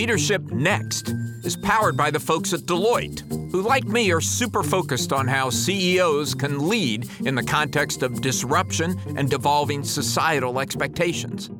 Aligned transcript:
Leadership 0.00 0.50
Next 0.50 1.10
is 1.44 1.58
powered 1.58 1.94
by 1.94 2.10
the 2.10 2.18
folks 2.18 2.54
at 2.54 2.60
Deloitte, 2.60 3.20
who, 3.52 3.60
like 3.60 3.84
me, 3.84 4.10
are 4.12 4.20
super 4.22 4.62
focused 4.62 5.12
on 5.12 5.28
how 5.28 5.50
CEOs 5.50 6.34
can 6.34 6.70
lead 6.70 7.06
in 7.26 7.34
the 7.34 7.42
context 7.42 8.02
of 8.02 8.22
disruption 8.22 8.98
and 9.18 9.28
devolving 9.28 9.84
societal 9.84 10.58
expectations. 10.58 11.50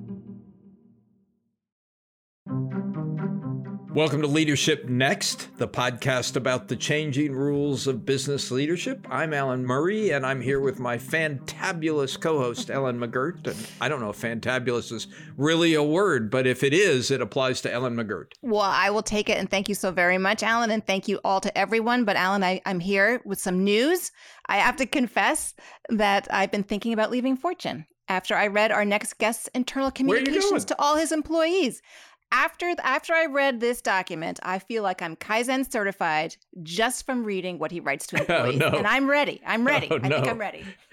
Welcome 3.93 4.23
to 4.23 4.29
Leadership 4.29 4.85
Next, 4.85 5.49
the 5.59 5.67
podcast 5.67 6.37
about 6.37 6.69
the 6.69 6.77
changing 6.77 7.33
rules 7.33 7.89
of 7.89 8.07
business 8.07 8.53
leadership. 8.53 9.05
I'm 9.11 9.35
Alan 9.35 9.67
Murray, 9.67 10.11
and 10.11 10.25
I'm 10.25 10.41
here 10.41 10.61
with 10.61 10.79
my 10.79 10.97
fantabulous 10.97 12.19
co 12.19 12.39
host, 12.39 12.71
Ellen 12.71 13.01
McGirt. 13.01 13.49
And 13.49 13.67
I 13.81 13.89
don't 13.89 13.99
know 13.99 14.11
if 14.11 14.21
fantabulous 14.21 14.93
is 14.93 15.09
really 15.37 15.75
a 15.75 15.83
word, 15.83 16.31
but 16.31 16.47
if 16.47 16.63
it 16.63 16.73
is, 16.73 17.11
it 17.11 17.21
applies 17.21 17.61
to 17.63 17.73
Ellen 17.73 17.97
McGirt. 17.97 18.27
Well, 18.43 18.61
I 18.61 18.91
will 18.91 19.03
take 19.03 19.29
it, 19.29 19.39
and 19.39 19.51
thank 19.51 19.69
you 19.69 19.75
so 19.75 19.91
very 19.91 20.19
much, 20.19 20.45
Alan, 20.45 20.71
and 20.71 20.87
thank 20.87 21.09
you 21.09 21.19
all 21.25 21.41
to 21.41 21.59
everyone. 21.59 22.05
But, 22.05 22.15
Alan, 22.15 22.45
I, 22.45 22.63
I'm 22.65 22.79
here 22.79 23.21
with 23.25 23.41
some 23.41 23.65
news. 23.65 24.13
I 24.47 24.59
have 24.59 24.77
to 24.77 24.87
confess 24.87 25.53
that 25.89 26.29
I've 26.31 26.53
been 26.53 26.63
thinking 26.63 26.93
about 26.93 27.11
leaving 27.11 27.37
Fortune 27.37 27.87
after 28.11 28.37
I 28.37 28.49
read 28.49 28.73
our 28.73 28.85
next 28.85 29.19
guest's 29.19 29.49
internal 29.55 29.91
communications 29.91 30.65
to 30.67 30.81
all 30.81 30.97
his 30.97 31.13
employees 31.13 31.81
after 32.33 32.75
after 32.83 33.13
I 33.13 33.27
read 33.27 33.61
this 33.61 33.83
document, 33.83 34.39
I 34.43 34.59
feel 34.59 34.83
like 34.83 35.03
I'm 35.03 35.17
Kaizen 35.17 35.71
certified 35.71 36.37
just 36.63 37.05
from 37.05 37.25
reading 37.25 37.59
what 37.59 37.71
he 37.71 37.81
writes 37.81 38.07
to 38.09 38.17
oh, 38.19 38.21
employees, 38.21 38.63
oh, 38.63 38.71
no. 38.71 38.79
and 38.79 38.87
I'm 38.87 39.09
ready. 39.09 39.41
I'm 39.47 39.67
ready. 39.67 39.89
Oh, 39.91 39.99
I 40.03 40.09
no. 40.09 40.17
think 40.17 40.29
I'm 40.29 40.39
ready. 40.39 40.65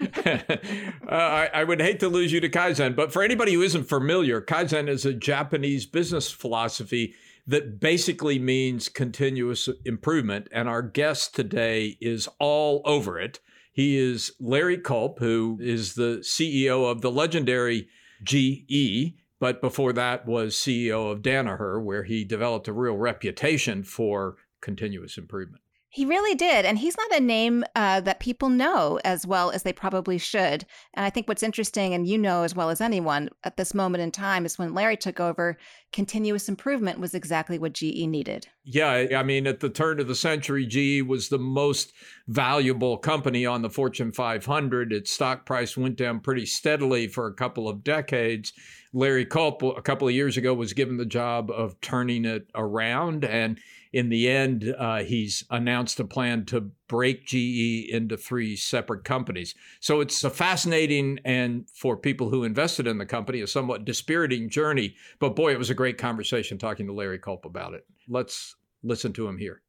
uh, 1.08 1.14
I, 1.14 1.50
I, 1.54 1.64
would 1.64 1.80
hate 1.80 2.00
to 2.00 2.08
lose 2.08 2.32
you 2.32 2.40
to 2.40 2.48
Kaizen, 2.48 2.96
but 2.96 3.12
for 3.12 3.22
anybody 3.22 3.54
who 3.54 3.62
isn't 3.62 3.84
familiar, 3.84 4.40
Kaizen 4.40 4.88
is 4.88 5.04
a 5.04 5.14
Japanese 5.14 5.86
business 5.86 6.30
philosophy 6.30 7.14
that 7.46 7.80
basically 7.80 8.38
means 8.38 8.88
continuous 8.88 9.68
improvement, 9.84 10.48
and 10.52 10.68
our 10.68 10.82
guest 10.82 11.34
today 11.34 11.96
is 12.00 12.28
all 12.38 12.82
over 12.84 13.18
it. 13.18 13.40
He 13.72 13.96
is 13.96 14.32
Larry 14.40 14.76
Culp, 14.76 15.20
who 15.20 15.56
is 15.60 15.94
the 15.94 16.18
CEO 16.22 16.90
of 16.90 17.00
the 17.00 17.12
legendary 17.12 17.88
GE 18.24 19.14
but 19.40 19.60
before 19.60 19.92
that 19.92 20.26
was 20.26 20.54
CEO 20.54 21.12
of 21.12 21.22
Danaher, 21.22 21.82
where 21.82 22.04
he 22.04 22.24
developed 22.24 22.68
a 22.68 22.72
real 22.72 22.96
reputation 22.96 23.84
for 23.84 24.36
continuous 24.60 25.16
improvement. 25.16 25.62
He 25.90 26.04
really 26.04 26.34
did. 26.34 26.66
And 26.66 26.78
he's 26.78 26.96
not 26.98 27.16
a 27.16 27.20
name 27.20 27.64
uh, 27.74 28.00
that 28.02 28.20
people 28.20 28.50
know 28.50 29.00
as 29.04 29.26
well 29.26 29.50
as 29.50 29.62
they 29.62 29.72
probably 29.72 30.18
should. 30.18 30.66
And 30.92 31.06
I 31.06 31.10
think 31.10 31.28
what's 31.28 31.42
interesting, 31.42 31.94
and 31.94 32.06
you 32.06 32.18
know 32.18 32.42
as 32.42 32.54
well 32.54 32.68
as 32.68 32.82
anyone 32.82 33.30
at 33.44 33.56
this 33.56 33.72
moment 33.72 34.02
in 34.02 34.10
time, 34.10 34.44
is 34.44 34.58
when 34.58 34.74
Larry 34.74 34.98
took 34.98 35.18
over, 35.18 35.56
continuous 35.90 36.46
improvement 36.48 37.00
was 37.00 37.14
exactly 37.14 37.58
what 37.58 37.72
GE 37.72 38.06
needed. 38.06 38.46
Yeah. 38.64 39.06
I 39.16 39.22
mean, 39.22 39.46
at 39.46 39.60
the 39.60 39.70
turn 39.70 39.98
of 39.98 40.08
the 40.08 40.14
century, 40.14 40.66
GE 40.66 41.08
was 41.08 41.30
the 41.30 41.38
most 41.38 41.94
valuable 42.26 42.98
company 42.98 43.46
on 43.46 43.62
the 43.62 43.70
Fortune 43.70 44.12
500. 44.12 44.92
Its 44.92 45.10
stock 45.10 45.46
price 45.46 45.74
went 45.74 45.96
down 45.96 46.20
pretty 46.20 46.44
steadily 46.44 47.08
for 47.08 47.26
a 47.26 47.34
couple 47.34 47.66
of 47.66 47.82
decades. 47.82 48.52
Larry 48.92 49.24
Culp, 49.24 49.62
a 49.62 49.82
couple 49.82 50.08
of 50.08 50.14
years 50.14 50.36
ago, 50.36 50.52
was 50.52 50.74
given 50.74 50.98
the 50.98 51.06
job 51.06 51.50
of 51.50 51.80
turning 51.80 52.26
it 52.26 52.46
around. 52.54 53.24
And 53.24 53.58
in 53.92 54.08
the 54.08 54.28
end, 54.28 54.74
uh, 54.78 55.02
he's 55.02 55.44
announced 55.50 56.00
a 56.00 56.04
plan 56.04 56.44
to 56.46 56.70
break 56.88 57.26
GE 57.26 57.88
into 57.90 58.16
three 58.16 58.56
separate 58.56 59.04
companies. 59.04 59.54
So 59.80 60.00
it's 60.00 60.22
a 60.24 60.30
fascinating 60.30 61.18
and 61.24 61.68
for 61.74 61.96
people 61.96 62.30
who 62.30 62.44
invested 62.44 62.86
in 62.86 62.98
the 62.98 63.06
company, 63.06 63.40
a 63.40 63.46
somewhat 63.46 63.84
dispiriting 63.84 64.48
journey. 64.48 64.94
But 65.18 65.36
boy, 65.36 65.52
it 65.52 65.58
was 65.58 65.70
a 65.70 65.74
great 65.74 65.98
conversation 65.98 66.58
talking 66.58 66.86
to 66.86 66.92
Larry 66.92 67.18
Culp 67.18 67.44
about 67.44 67.74
it. 67.74 67.86
Let's 68.08 68.54
listen 68.82 69.12
to 69.14 69.26
him 69.26 69.38
here. 69.38 69.62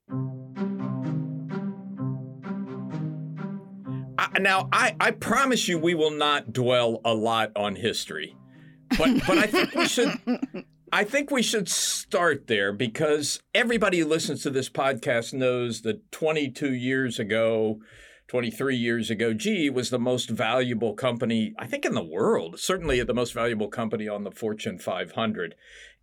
now, 4.39 4.69
I, 4.71 4.95
I 4.99 5.11
promise 5.11 5.67
you, 5.67 5.77
we 5.77 5.95
will 5.95 6.11
not 6.11 6.53
dwell 6.53 7.01
a 7.03 7.13
lot 7.13 7.51
on 7.55 7.75
history. 7.75 8.35
But 8.97 9.21
but 9.27 9.37
I 9.37 9.45
think 9.45 9.75
we 9.75 9.87
should 9.87 10.11
I 10.91 11.03
think 11.03 11.29
we 11.29 11.43
should 11.43 11.69
start 11.69 12.47
there 12.47 12.73
because 12.73 13.41
everybody 13.53 13.99
who 13.99 14.07
listens 14.07 14.43
to 14.43 14.49
this 14.49 14.69
podcast 14.69 15.33
knows 15.33 15.81
that 15.81 16.11
22 16.11 16.73
years 16.73 17.19
ago, 17.19 17.79
23 18.27 18.75
years 18.75 19.09
ago, 19.09 19.33
GE 19.33 19.69
was 19.71 19.89
the 19.89 19.99
most 19.99 20.29
valuable 20.29 20.93
company, 20.93 21.53
I 21.59 21.67
think, 21.67 21.85
in 21.85 21.93
the 21.93 22.03
world, 22.03 22.59
certainly 22.59 23.01
the 23.03 23.13
most 23.13 23.33
valuable 23.33 23.67
company 23.67 24.07
on 24.07 24.23
the 24.23 24.31
Fortune 24.31 24.79
500. 24.79 25.55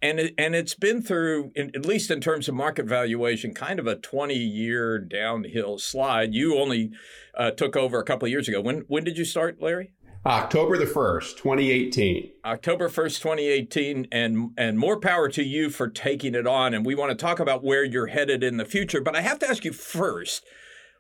And, 0.03 0.21
it, 0.21 0.35
and 0.37 0.55
it's 0.55 0.75
been 0.75 1.03
through, 1.03 1.53
at 1.57 1.87
least 1.87 2.11
in 2.11 2.21
terms 2.21 2.49
of 2.49 2.55
market 2.55 2.87
valuation, 2.87 3.55
kind 3.55 3.79
of 3.81 3.87
a 3.87 3.97
20 3.97 4.35
year 4.35 4.99
downhill 4.99 5.79
slide. 5.79 6.35
You 6.35 6.59
only 6.59 6.91
uh, 7.37 7.51
took 7.53 7.77
over 7.77 7.99
a 7.99 8.05
couple 8.05 8.27
of 8.27 8.31
years 8.31 8.49
ago. 8.49 8.61
When, 8.61 8.85
when 8.89 9.05
did 9.05 9.19
you 9.19 9.25
start, 9.25 9.61
Larry? 9.61 9.93
October 10.27 10.77
the 10.77 10.85
1st, 10.85 11.37
2018. 11.37 12.33
October 12.45 12.89
1st, 12.89 13.23
2018 13.23 14.09
and 14.11 14.51
and 14.59 14.77
more 14.77 14.99
power 14.99 15.29
to 15.29 15.45
you 15.45 15.71
for 15.71 15.89
taking 15.89 16.35
it 16.35 16.49
on 16.49 16.75
and 16.75 16.85
we 16.85 16.97
want 16.97 17.11
to 17.11 17.15
talk 17.15 17.39
about 17.39 17.63
where 17.63 17.85
you're 17.85 18.09
headed 18.09 18.43
in 18.43 18.57
the 18.57 18.65
future, 18.65 19.01
but 19.01 19.15
I 19.15 19.21
have 19.21 19.39
to 19.39 19.49
ask 19.49 19.65
you 19.65 19.73
first, 19.73 20.45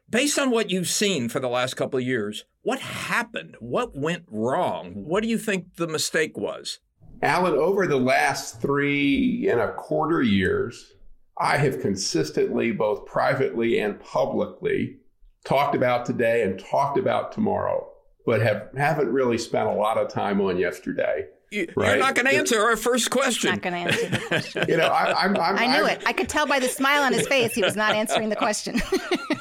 based 0.09 0.38
on 0.38 0.53
what 0.53 0.70
you've 0.70 0.87
seen 0.87 1.28
for 1.28 1.41
the 1.41 1.48
last 1.48 1.75
couple 1.75 1.98
of 1.98 2.06
years, 2.06 2.44
what 2.62 2.78
happened? 2.78 3.56
What 3.59 3.97
went 3.97 4.26
wrong? 4.31 4.92
What 4.94 5.25
do 5.25 5.28
you 5.28 5.38
think 5.38 5.75
the 5.75 5.88
mistake 5.88 6.38
was? 6.38 6.78
Alan, 7.20 7.54
over 7.54 7.88
the 7.88 7.97
last 7.97 8.62
three 8.62 9.48
and 9.50 9.60
a 9.60 9.72
quarter 9.72 10.22
years, 10.22 10.93
I 11.37 11.56
have 11.56 11.81
consistently, 11.81 12.70
both 12.70 13.06
privately 13.06 13.81
and 13.81 13.98
publicly, 13.98 14.98
talked 15.44 15.75
about 15.75 16.06
today 16.06 16.44
and 16.44 16.60
talked 16.60 16.97
about 16.97 17.32
tomorrow 17.32 17.88
but 18.26 18.42
have 18.42 18.69
haven't 18.76 19.09
really 19.09 19.38
spent 19.38 19.69
a 19.69 19.72
lot 19.72 19.97
of 19.97 20.09
time 20.09 20.41
on 20.41 20.59
yesterday. 20.59 21.28
You, 21.53 21.72
right? 21.76 21.91
You're 21.91 21.98
not 21.98 22.16
going 22.16 22.26
to 22.26 22.34
answer 22.34 22.60
our 22.60 22.76
first 22.76 23.10
question. 23.10 23.50
Not 23.50 23.62
going 23.62 23.72
to 23.72 23.92
answer 23.92 24.09
the 24.10 24.19
question. 24.19 24.64
you 24.69 24.76
know, 24.76 24.88
I, 24.88 25.25
I'm, 25.25 25.37
I'm, 25.37 25.56
i 25.56 25.66
knew 25.66 25.84
I'm, 25.84 25.91
it. 25.91 26.03
I 26.04 26.12
could 26.12 26.28
tell 26.28 26.44
by 26.44 26.59
the 26.59 26.69
smile 26.69 27.04
on 27.04 27.12
his 27.12 27.26
face 27.28 27.54
he 27.54 27.62
was 27.62 27.76
not 27.76 27.94
answering 27.94 28.28
the 28.28 28.37
question. 28.37 28.82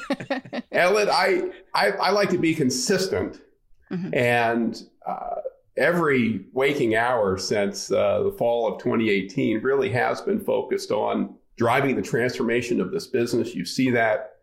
Ellen, 0.72 1.08
I, 1.10 1.50
I, 1.74 1.90
I 1.90 2.10
like 2.10 2.30
to 2.30 2.38
be 2.38 2.54
consistent, 2.54 3.40
mm-hmm. 3.90 4.14
and 4.14 4.80
uh, 5.04 5.40
every 5.76 6.44
waking 6.52 6.94
hour 6.94 7.36
since 7.38 7.90
uh, 7.90 8.22
the 8.22 8.32
fall 8.32 8.72
of 8.72 8.80
2018 8.80 9.60
really 9.62 9.90
has 9.90 10.20
been 10.20 10.38
focused 10.38 10.92
on 10.92 11.34
driving 11.56 11.96
the 11.96 12.02
transformation 12.02 12.80
of 12.80 12.92
this 12.92 13.08
business. 13.08 13.52
You 13.54 13.64
see 13.64 13.90
that 13.90 14.35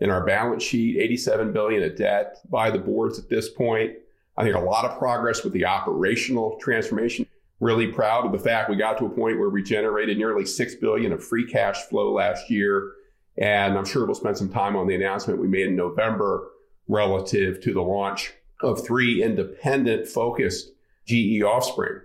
in 0.00 0.10
our 0.10 0.24
balance 0.24 0.62
sheet, 0.62 0.96
87 0.98 1.52
billion 1.52 1.82
of 1.82 1.96
debt 1.96 2.38
by 2.50 2.70
the 2.70 2.78
boards 2.78 3.18
at 3.18 3.28
this 3.28 3.48
point. 3.48 3.94
I 4.36 4.44
think 4.44 4.54
a 4.54 4.60
lot 4.60 4.84
of 4.84 4.98
progress 4.98 5.42
with 5.42 5.52
the 5.52 5.64
operational 5.66 6.56
transformation. 6.60 7.26
Really 7.60 7.88
proud 7.88 8.24
of 8.24 8.30
the 8.30 8.38
fact 8.38 8.70
we 8.70 8.76
got 8.76 8.98
to 8.98 9.06
a 9.06 9.10
point 9.10 9.38
where 9.38 9.50
we 9.50 9.64
generated 9.64 10.16
nearly 10.16 10.46
6 10.46 10.74
billion 10.76 11.12
of 11.12 11.24
free 11.24 11.44
cash 11.44 11.82
flow 11.86 12.12
last 12.12 12.48
year. 12.48 12.92
And 13.36 13.76
I'm 13.76 13.84
sure 13.84 14.06
we'll 14.06 14.14
spend 14.14 14.38
some 14.38 14.48
time 14.48 14.76
on 14.76 14.86
the 14.86 14.94
announcement 14.94 15.40
we 15.40 15.48
made 15.48 15.66
in 15.66 15.74
November 15.74 16.50
relative 16.86 17.60
to 17.62 17.72
the 17.72 17.82
launch 17.82 18.32
of 18.62 18.86
three 18.86 19.22
independent 19.22 20.06
focused 20.06 20.70
GE 21.06 21.42
offspring. 21.42 22.02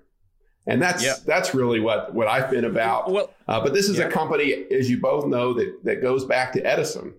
And 0.66 0.82
that's 0.82 1.04
yep. 1.04 1.18
that's 1.26 1.54
really 1.54 1.80
what, 1.80 2.14
what 2.16 2.28
I've 2.28 2.50
been 2.50 2.66
about. 2.66 3.12
Well, 3.12 3.32
uh, 3.48 3.62
but 3.62 3.74
this 3.74 3.90
is 3.90 3.98
yeah. 4.00 4.06
a 4.06 4.12
company, 4.12 4.54
as 4.72 4.90
you 4.90 5.00
both 5.00 5.28
know, 5.28 5.54
that, 5.54 5.84
that 5.84 6.02
goes 6.02 6.26
back 6.26 6.54
to 6.54 6.62
Edison 6.62 7.14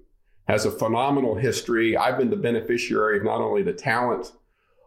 has 0.47 0.65
a 0.65 0.71
phenomenal 0.71 1.35
history. 1.35 1.97
I've 1.97 2.19
been 2.19 2.31
the 2.31 2.37
beneficiary 2.37 3.19
of 3.19 3.25
not 3.25 3.41
only 3.41 3.63
the 3.63 3.73
talent 3.73 4.33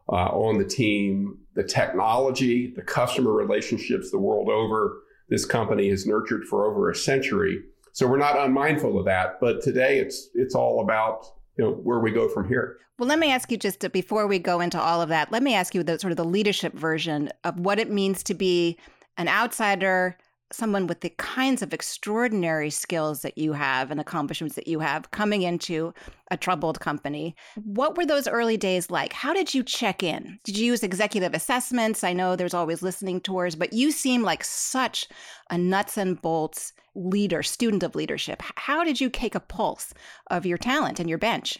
uh, 0.10 0.28
on 0.28 0.58
the 0.58 0.66
team, 0.66 1.40
the 1.56 1.64
technology, 1.64 2.74
the 2.76 2.82
customer 2.82 3.32
relationships 3.32 4.12
the 4.12 4.20
world 4.20 4.50
over. 4.50 5.00
This 5.30 5.46
company 5.46 5.90
has 5.90 6.06
nurtured 6.06 6.46
for 6.46 6.66
over 6.66 6.90
a 6.90 6.96
century. 6.96 7.64
So 7.92 8.08
we're 8.08 8.18
not 8.18 8.38
unmindful 8.38 8.98
of 9.00 9.06
that. 9.06 9.40
But 9.42 9.62
today 9.62 10.00
it's 10.00 10.30
it's 10.36 10.56
all 10.56 10.82
about 10.82 11.26
you 11.58 11.66
know 11.66 11.72
where 11.72 12.00
we 12.00 12.12
go 12.12 12.30
from 12.30 12.48
here. 12.48 12.78
Well, 13.00 13.10
let 13.10 13.20
me 13.20 13.32
ask 13.32 13.52
you 13.52 13.58
just 13.58 13.82
to, 13.82 13.90
before 13.90 14.26
we 14.26 14.40
go 14.40 14.60
into 14.60 14.80
all 14.82 15.04
of 15.04 15.10
that, 15.10 15.32
let 15.32 15.44
me 15.44 15.54
ask 15.54 15.76
you 15.76 15.84
the 15.84 16.00
sort 16.00 16.12
of 16.12 16.18
the 16.18 16.26
leadership 16.26 16.74
version 16.74 17.30
of 17.44 17.60
what 17.60 17.78
it 17.78 17.92
means 17.92 18.24
to 18.24 18.34
be 18.34 18.78
an 19.18 19.28
outsider 19.28 20.18
someone 20.52 20.88
with 20.88 21.02
the 21.02 21.10
kinds 21.12 21.62
of 21.62 21.74
extraordinary 21.74 22.70
skills 22.70 23.22
that 23.22 23.38
you 23.38 23.54
have 23.54 23.92
and 23.92 24.00
accomplishments 24.00 24.56
that 24.56 24.68
you 24.68 24.80
have 24.80 25.12
coming 25.12 25.42
into 25.42 25.94
a 26.32 26.38
troubled 26.38 26.80
company. 26.80 27.36
What 27.56 27.98
were 27.98 28.06
those 28.06 28.28
early 28.28 28.58
days 28.58 28.90
like? 28.90 29.14
How 29.14 29.34
did 29.34 29.54
you 29.54 29.64
check 29.64 30.04
in? 30.04 30.40
Did 30.44 30.58
you 30.58 30.66
use 30.68 30.84
executive 30.84 31.34
assessments? 31.34 32.04
I 32.04 32.14
know 32.14 32.36
there's 32.36 32.54
always 32.54 32.82
listening 32.82 33.22
tours, 33.22 33.56
but 33.56 33.74
you 33.74 33.92
seem 33.92 34.24
like 34.24 34.44
such 34.44 35.08
a 35.50 35.58
nuts 35.58 35.98
and 35.98 36.22
bolts 36.22 36.74
leader, 36.96 37.44
student 37.44 37.84
of 37.84 37.96
leadership. 37.96 38.42
How 38.56 38.84
did 38.84 39.00
you 39.00 39.10
take 39.10 39.36
a 39.36 39.40
pulse 39.40 39.94
of 40.32 40.46
your 40.46 40.58
talent 40.58 41.00
and 41.00 41.10
your 41.10 41.20
bench? 41.20 41.60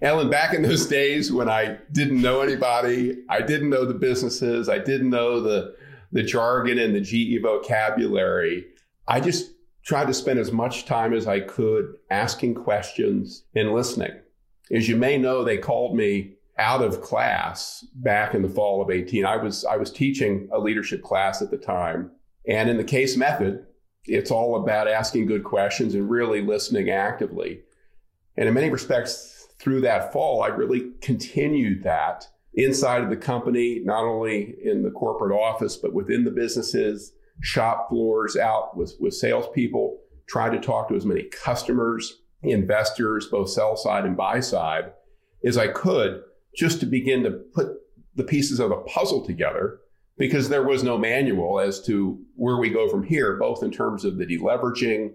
Ellen, 0.00 0.30
back 0.30 0.54
in 0.54 0.62
those 0.62 0.86
days 0.88 1.32
when 1.32 1.48
I 1.48 1.78
didn't 1.92 2.20
know 2.20 2.40
anybody, 2.40 3.18
I 3.28 3.40
didn't 3.42 3.70
know 3.70 3.84
the 3.84 3.94
businesses, 3.94 4.68
I 4.68 4.78
didn't 4.78 5.10
know 5.10 5.40
the 5.40 5.74
the 6.12 6.22
jargon 6.22 6.78
and 6.78 6.94
the 6.94 7.00
GE 7.00 7.42
vocabulary. 7.42 8.66
I 9.08 9.20
just 9.20 9.52
tried 9.84 10.06
to 10.06 10.14
spend 10.14 10.38
as 10.38 10.52
much 10.52 10.84
time 10.84 11.12
as 11.12 11.26
I 11.26 11.40
could 11.40 11.96
asking 12.10 12.54
questions 12.54 13.44
and 13.54 13.72
listening. 13.72 14.12
As 14.70 14.88
you 14.88 14.96
may 14.96 15.18
know, 15.18 15.42
they 15.42 15.58
called 15.58 15.96
me 15.96 16.34
out 16.58 16.82
of 16.82 17.00
class 17.00 17.84
back 17.94 18.34
in 18.34 18.42
the 18.42 18.48
fall 18.48 18.82
of 18.82 18.90
18. 18.90 19.24
I 19.24 19.36
was 19.36 19.64
I 19.64 19.76
was 19.76 19.90
teaching 19.90 20.48
a 20.52 20.58
leadership 20.58 21.02
class 21.02 21.42
at 21.42 21.50
the 21.50 21.56
time. 21.56 22.10
And 22.46 22.68
in 22.68 22.76
the 22.76 22.84
case 22.84 23.16
method, 23.16 23.66
it's 24.04 24.30
all 24.30 24.56
about 24.56 24.88
asking 24.88 25.26
good 25.26 25.44
questions 25.44 25.94
and 25.94 26.10
really 26.10 26.42
listening 26.42 26.90
actively. 26.90 27.62
And 28.36 28.48
in 28.48 28.54
many 28.54 28.70
respects, 28.70 29.46
through 29.58 29.82
that 29.82 30.12
fall, 30.12 30.42
I 30.42 30.48
really 30.48 30.90
continued 31.00 31.84
that 31.84 32.26
inside 32.54 33.02
of 33.02 33.10
the 33.10 33.16
company, 33.16 33.80
not 33.84 34.04
only 34.04 34.56
in 34.62 34.82
the 34.82 34.90
corporate 34.90 35.32
office, 35.32 35.76
but 35.76 35.92
within 35.92 36.24
the 36.24 36.30
businesses, 36.30 37.12
shop 37.40 37.88
floors, 37.88 38.36
out 38.36 38.76
with, 38.76 38.94
with 39.00 39.14
salespeople, 39.14 39.98
tried 40.28 40.50
to 40.50 40.60
talk 40.60 40.88
to 40.88 40.94
as 40.94 41.06
many 41.06 41.24
customers, 41.24 42.20
investors, 42.42 43.28
both 43.30 43.50
sell 43.50 43.76
side 43.76 44.04
and 44.04 44.16
buy 44.16 44.40
side, 44.40 44.92
as 45.44 45.56
I 45.56 45.68
could, 45.68 46.22
just 46.54 46.80
to 46.80 46.86
begin 46.86 47.22
to 47.22 47.30
put 47.30 47.68
the 48.14 48.24
pieces 48.24 48.60
of 48.60 48.70
the 48.70 48.76
puzzle 48.76 49.24
together 49.24 49.78
because 50.18 50.48
there 50.48 50.62
was 50.62 50.82
no 50.82 50.98
manual 50.98 51.58
as 51.58 51.82
to 51.82 52.20
where 52.36 52.58
we 52.58 52.68
go 52.68 52.88
from 52.88 53.02
here, 53.02 53.36
both 53.36 53.62
in 53.62 53.70
terms 53.70 54.04
of 54.04 54.18
the 54.18 54.26
deleveraging, 54.26 55.12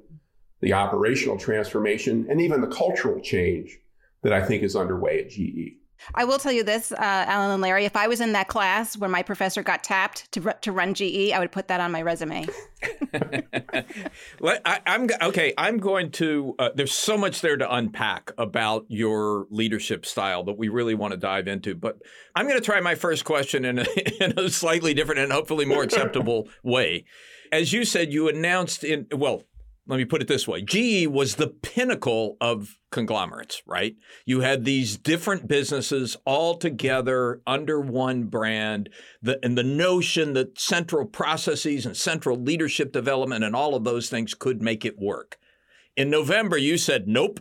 the 0.61 0.73
operational 0.73 1.37
transformation, 1.37 2.25
and 2.29 2.41
even 2.41 2.61
the 2.61 2.67
cultural 2.67 3.21
change 3.21 3.77
that 4.23 4.33
I 4.33 4.43
think 4.43 4.63
is 4.63 4.75
underway 4.75 5.19
at 5.19 5.29
GE. 5.29 5.77
I 6.15 6.25
will 6.25 6.37
tell 6.37 6.51
you 6.51 6.63
this, 6.63 6.91
uh, 6.91 6.95
Alan 6.99 7.51
and 7.51 7.61
Larry. 7.61 7.85
If 7.85 7.95
I 7.95 8.07
was 8.07 8.21
in 8.21 8.33
that 8.33 8.47
class 8.47 8.97
where 8.97 9.09
my 9.09 9.23
professor 9.23 9.63
got 9.63 9.83
tapped 9.83 10.31
to 10.33 10.55
to 10.61 10.71
run 10.71 10.93
GE, 10.93 11.31
I 11.31 11.39
would 11.39 11.51
put 11.51 11.67
that 11.67 11.79
on 11.79 11.91
my 11.91 12.01
resume. 12.01 12.47
I, 14.43 14.79
am 14.85 15.07
okay. 15.21 15.53
I'm 15.57 15.77
going 15.77 16.11
to. 16.11 16.55
Uh, 16.59 16.69
there's 16.75 16.91
so 16.91 17.17
much 17.17 17.41
there 17.41 17.57
to 17.57 17.73
unpack 17.73 18.31
about 18.37 18.85
your 18.87 19.47
leadership 19.49 20.05
style 20.05 20.43
that 20.45 20.57
we 20.57 20.69
really 20.69 20.95
want 20.95 21.11
to 21.11 21.17
dive 21.17 21.47
into. 21.47 21.75
But 21.75 22.01
I'm 22.35 22.47
going 22.47 22.59
to 22.59 22.65
try 22.65 22.79
my 22.79 22.95
first 22.95 23.25
question 23.25 23.65
in 23.65 23.79
a, 23.79 23.85
in 24.23 24.37
a 24.37 24.49
slightly 24.49 24.93
different 24.93 25.19
and 25.21 25.31
hopefully 25.31 25.65
more 25.65 25.83
acceptable 25.83 26.49
way. 26.63 27.05
As 27.51 27.73
you 27.73 27.85
said, 27.85 28.11
you 28.11 28.27
announced 28.27 28.83
in 28.83 29.07
well, 29.11 29.43
let 29.87 29.97
me 29.97 30.05
put 30.05 30.21
it 30.21 30.27
this 30.27 30.47
way 30.47 30.61
GE 30.61 31.07
was 31.07 31.35
the 31.35 31.47
pinnacle 31.47 32.37
of 32.41 32.77
conglomerates, 32.97 33.61
right? 33.67 33.95
You 34.25 34.39
had 34.39 34.65
these 34.65 34.97
different 34.97 35.47
businesses 35.47 36.17
all 36.25 36.57
together 36.57 37.41
under 37.45 37.79
one 37.79 38.23
brand, 38.23 38.89
the, 39.21 39.39
and 39.43 39.55
the 39.55 39.63
notion 39.63 40.33
that 40.33 40.59
central 40.59 41.05
processes 41.05 41.85
and 41.85 41.95
central 41.95 42.35
leadership 42.37 42.91
development 42.91 43.43
and 43.43 43.55
all 43.55 43.75
of 43.75 43.83
those 43.83 44.09
things 44.09 44.33
could 44.33 44.63
make 44.63 44.83
it 44.83 44.97
work. 44.97 45.37
In 45.95 46.09
November, 46.09 46.57
you 46.57 46.77
said, 46.77 47.07
nope, 47.07 47.39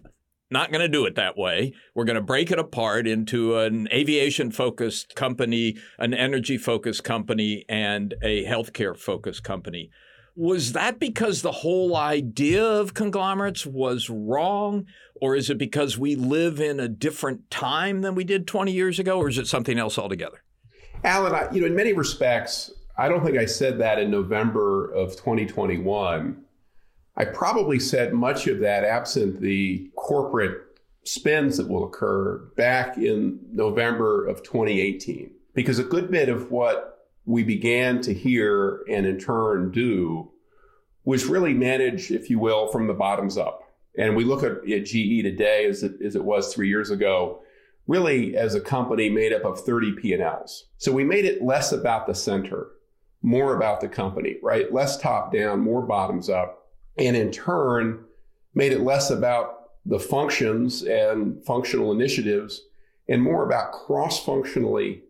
not 0.50 0.70
going 0.70 0.82
to 0.82 0.88
do 0.88 1.06
it 1.06 1.14
that 1.14 1.38
way. 1.38 1.72
We're 1.94 2.04
going 2.04 2.16
to 2.16 2.22
break 2.22 2.50
it 2.50 2.58
apart 2.58 3.06
into 3.06 3.58
an 3.58 3.88
aviation 3.90 4.50
focused 4.50 5.14
company, 5.14 5.76
an 5.98 6.12
energy 6.12 6.58
focused 6.58 7.02
company, 7.02 7.64
and 7.68 8.14
a 8.22 8.44
healthcare 8.44 8.96
focused 8.96 9.42
company. 9.42 9.90
Was 10.36 10.72
that 10.72 11.00
because 11.00 11.40
the 11.40 11.50
whole 11.50 11.96
idea 11.96 12.62
of 12.62 12.92
conglomerates 12.92 13.66
was 13.66 14.10
wrong? 14.10 14.86
Or 15.18 15.34
is 15.34 15.48
it 15.48 15.56
because 15.56 15.96
we 15.96 16.14
live 16.14 16.60
in 16.60 16.78
a 16.78 16.88
different 16.88 17.50
time 17.50 18.02
than 18.02 18.14
we 18.14 18.22
did 18.22 18.46
20 18.46 18.70
years 18.70 18.98
ago? 18.98 19.18
Or 19.18 19.28
is 19.28 19.38
it 19.38 19.46
something 19.46 19.78
else 19.78 19.98
altogether? 19.98 20.42
Alan, 21.04 21.34
I, 21.34 21.50
you 21.52 21.62
know, 21.62 21.66
in 21.66 21.74
many 21.74 21.94
respects, 21.94 22.70
I 22.98 23.08
don't 23.08 23.24
think 23.24 23.38
I 23.38 23.46
said 23.46 23.78
that 23.78 23.98
in 23.98 24.10
November 24.10 24.92
of 24.92 25.12
2021. 25.12 26.42
I 27.16 27.24
probably 27.24 27.78
said 27.78 28.12
much 28.12 28.46
of 28.46 28.60
that 28.60 28.84
absent 28.84 29.40
the 29.40 29.90
corporate 29.96 30.60
spins 31.04 31.56
that 31.56 31.68
will 31.68 31.84
occur 31.84 32.38
back 32.56 32.98
in 32.98 33.40
November 33.52 34.26
of 34.26 34.42
2018. 34.42 35.30
Because 35.54 35.78
a 35.78 35.84
good 35.84 36.10
bit 36.10 36.28
of 36.28 36.50
what 36.50 36.95
we 37.26 37.42
began 37.42 38.00
to 38.00 38.14
hear 38.14 38.82
and 38.88 39.04
in 39.04 39.18
turn 39.18 39.70
do 39.72 40.30
was 41.04 41.26
really 41.26 41.54
managed, 41.54 42.10
if 42.10 42.30
you 42.30 42.38
will, 42.38 42.68
from 42.68 42.86
the 42.86 42.94
bottoms 42.94 43.36
up. 43.36 43.62
And 43.98 44.16
we 44.16 44.24
look 44.24 44.42
at, 44.42 44.68
at 44.70 44.84
GE 44.84 45.22
today 45.22 45.66
as 45.66 45.82
it, 45.82 46.00
as 46.04 46.16
it 46.16 46.24
was 46.24 46.52
three 46.52 46.68
years 46.68 46.90
ago, 46.90 47.40
really 47.86 48.36
as 48.36 48.54
a 48.54 48.60
company 48.60 49.10
made 49.10 49.32
up 49.32 49.44
of 49.44 49.60
30 49.60 49.92
P&Ls. 49.92 50.66
So 50.78 50.92
we 50.92 51.04
made 51.04 51.24
it 51.24 51.42
less 51.42 51.72
about 51.72 52.06
the 52.06 52.14
center, 52.14 52.68
more 53.22 53.56
about 53.56 53.80
the 53.80 53.88
company, 53.88 54.36
right? 54.42 54.72
Less 54.72 54.96
top 54.96 55.32
down, 55.32 55.60
more 55.60 55.82
bottoms 55.82 56.28
up. 56.28 56.68
And 56.98 57.16
in 57.16 57.30
turn, 57.30 58.04
made 58.54 58.72
it 58.72 58.80
less 58.80 59.10
about 59.10 59.70
the 59.84 60.00
functions 60.00 60.82
and 60.82 61.42
functional 61.44 61.92
initiatives 61.92 62.62
and 63.08 63.22
more 63.22 63.44
about 63.44 63.72
cross 63.72 64.24
functionally 64.24 65.02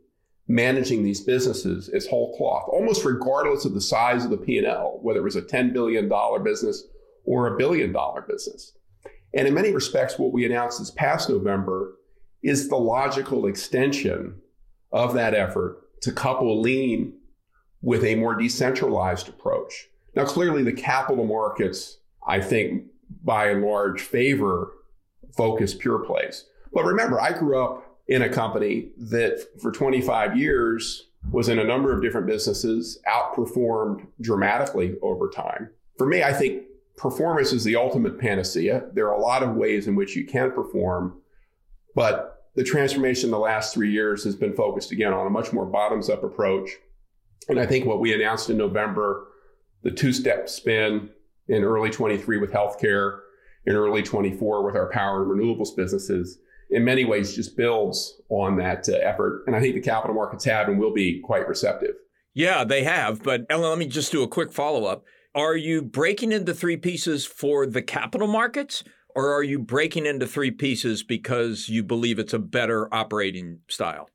managing 0.48 1.02
these 1.02 1.20
businesses 1.20 1.88
is 1.88 2.06
whole 2.06 2.36
cloth, 2.36 2.68
almost 2.68 3.04
regardless 3.04 3.64
of 3.64 3.74
the 3.74 3.80
size 3.80 4.24
of 4.24 4.30
the 4.30 4.36
P&L, 4.36 4.98
whether 5.02 5.20
it 5.20 5.24
was 5.24 5.36
a 5.36 5.42
$10 5.42 5.72
billion 5.72 6.10
business 6.44 6.84
or 7.24 7.48
a 7.48 7.56
billion 7.56 7.92
dollar 7.92 8.22
business. 8.22 8.72
And 9.34 9.48
in 9.48 9.54
many 9.54 9.72
respects, 9.72 10.18
what 10.18 10.32
we 10.32 10.46
announced 10.46 10.78
this 10.78 10.92
past 10.92 11.28
November 11.28 11.96
is 12.42 12.68
the 12.68 12.76
logical 12.76 13.46
extension 13.46 14.40
of 14.92 15.14
that 15.14 15.34
effort 15.34 15.82
to 16.02 16.12
couple 16.12 16.60
lean 16.60 17.12
with 17.82 18.04
a 18.04 18.14
more 18.14 18.34
decentralized 18.34 19.28
approach. 19.28 19.88
Now, 20.14 20.24
clearly, 20.24 20.62
the 20.62 20.72
capital 20.72 21.26
markets, 21.26 21.98
I 22.26 22.40
think, 22.40 22.84
by 23.22 23.48
and 23.48 23.62
large, 23.62 24.00
favor 24.00 24.72
focused 25.36 25.80
pure 25.80 25.98
plays. 25.98 26.46
But 26.72 26.84
remember, 26.84 27.20
I 27.20 27.32
grew 27.32 27.62
up 27.62 27.85
in 28.08 28.22
a 28.22 28.28
company 28.28 28.90
that 28.96 29.44
for 29.60 29.72
25 29.72 30.36
years 30.36 31.08
was 31.30 31.48
in 31.48 31.58
a 31.58 31.64
number 31.64 31.92
of 31.92 32.02
different 32.02 32.26
businesses, 32.26 33.00
outperformed 33.08 34.06
dramatically 34.20 34.94
over 35.02 35.28
time. 35.28 35.70
For 35.98 36.06
me, 36.06 36.22
I 36.22 36.32
think 36.32 36.64
performance 36.96 37.52
is 37.52 37.64
the 37.64 37.76
ultimate 37.76 38.18
panacea. 38.18 38.84
There 38.92 39.08
are 39.08 39.16
a 39.16 39.20
lot 39.20 39.42
of 39.42 39.56
ways 39.56 39.88
in 39.88 39.96
which 39.96 40.14
you 40.14 40.24
can 40.24 40.52
perform, 40.52 41.20
but 41.94 42.44
the 42.54 42.64
transformation 42.64 43.26
in 43.26 43.32
the 43.32 43.38
last 43.38 43.74
three 43.74 43.90
years 43.90 44.24
has 44.24 44.36
been 44.36 44.54
focused 44.54 44.92
again 44.92 45.12
on 45.12 45.26
a 45.26 45.30
much 45.30 45.52
more 45.52 45.66
bottoms 45.66 46.08
up 46.08 46.22
approach. 46.22 46.70
And 47.48 47.58
I 47.58 47.66
think 47.66 47.86
what 47.86 48.00
we 48.00 48.14
announced 48.14 48.50
in 48.50 48.56
November, 48.56 49.26
the 49.82 49.90
two 49.90 50.12
step 50.12 50.48
spin 50.48 51.10
in 51.48 51.64
early 51.64 51.90
23 51.90 52.38
with 52.38 52.52
healthcare, 52.52 53.20
in 53.66 53.74
early 53.74 54.02
24 54.02 54.64
with 54.64 54.76
our 54.76 54.88
power 54.90 55.22
and 55.22 55.30
renewables 55.30 55.74
businesses, 55.76 56.38
in 56.70 56.84
many 56.84 57.04
ways 57.04 57.34
just 57.34 57.56
builds 57.56 58.20
on 58.28 58.56
that 58.56 58.88
uh, 58.88 58.94
effort. 58.94 59.44
And 59.46 59.54
I 59.54 59.60
think 59.60 59.74
the 59.74 59.80
capital 59.80 60.14
markets 60.14 60.44
have 60.44 60.68
and 60.68 60.78
will 60.78 60.92
be 60.92 61.20
quite 61.20 61.48
receptive. 61.48 61.94
Yeah, 62.34 62.64
they 62.64 62.84
have. 62.84 63.22
But 63.22 63.46
Ellen, 63.48 63.70
let 63.70 63.78
me 63.78 63.86
just 63.86 64.12
do 64.12 64.22
a 64.22 64.28
quick 64.28 64.52
follow 64.52 64.84
up. 64.84 65.04
Are 65.34 65.56
you 65.56 65.82
breaking 65.82 66.32
into 66.32 66.54
three 66.54 66.76
pieces 66.76 67.26
for 67.26 67.66
the 67.66 67.82
capital 67.82 68.26
markets? 68.26 68.84
Or 69.14 69.32
are 69.32 69.42
you 69.42 69.58
breaking 69.58 70.04
into 70.04 70.26
three 70.26 70.50
pieces 70.50 71.02
because 71.02 71.70
you 71.70 71.82
believe 71.82 72.18
it's 72.18 72.34
a 72.34 72.38
better 72.38 72.92
operating 72.92 73.60
style? 73.68 74.10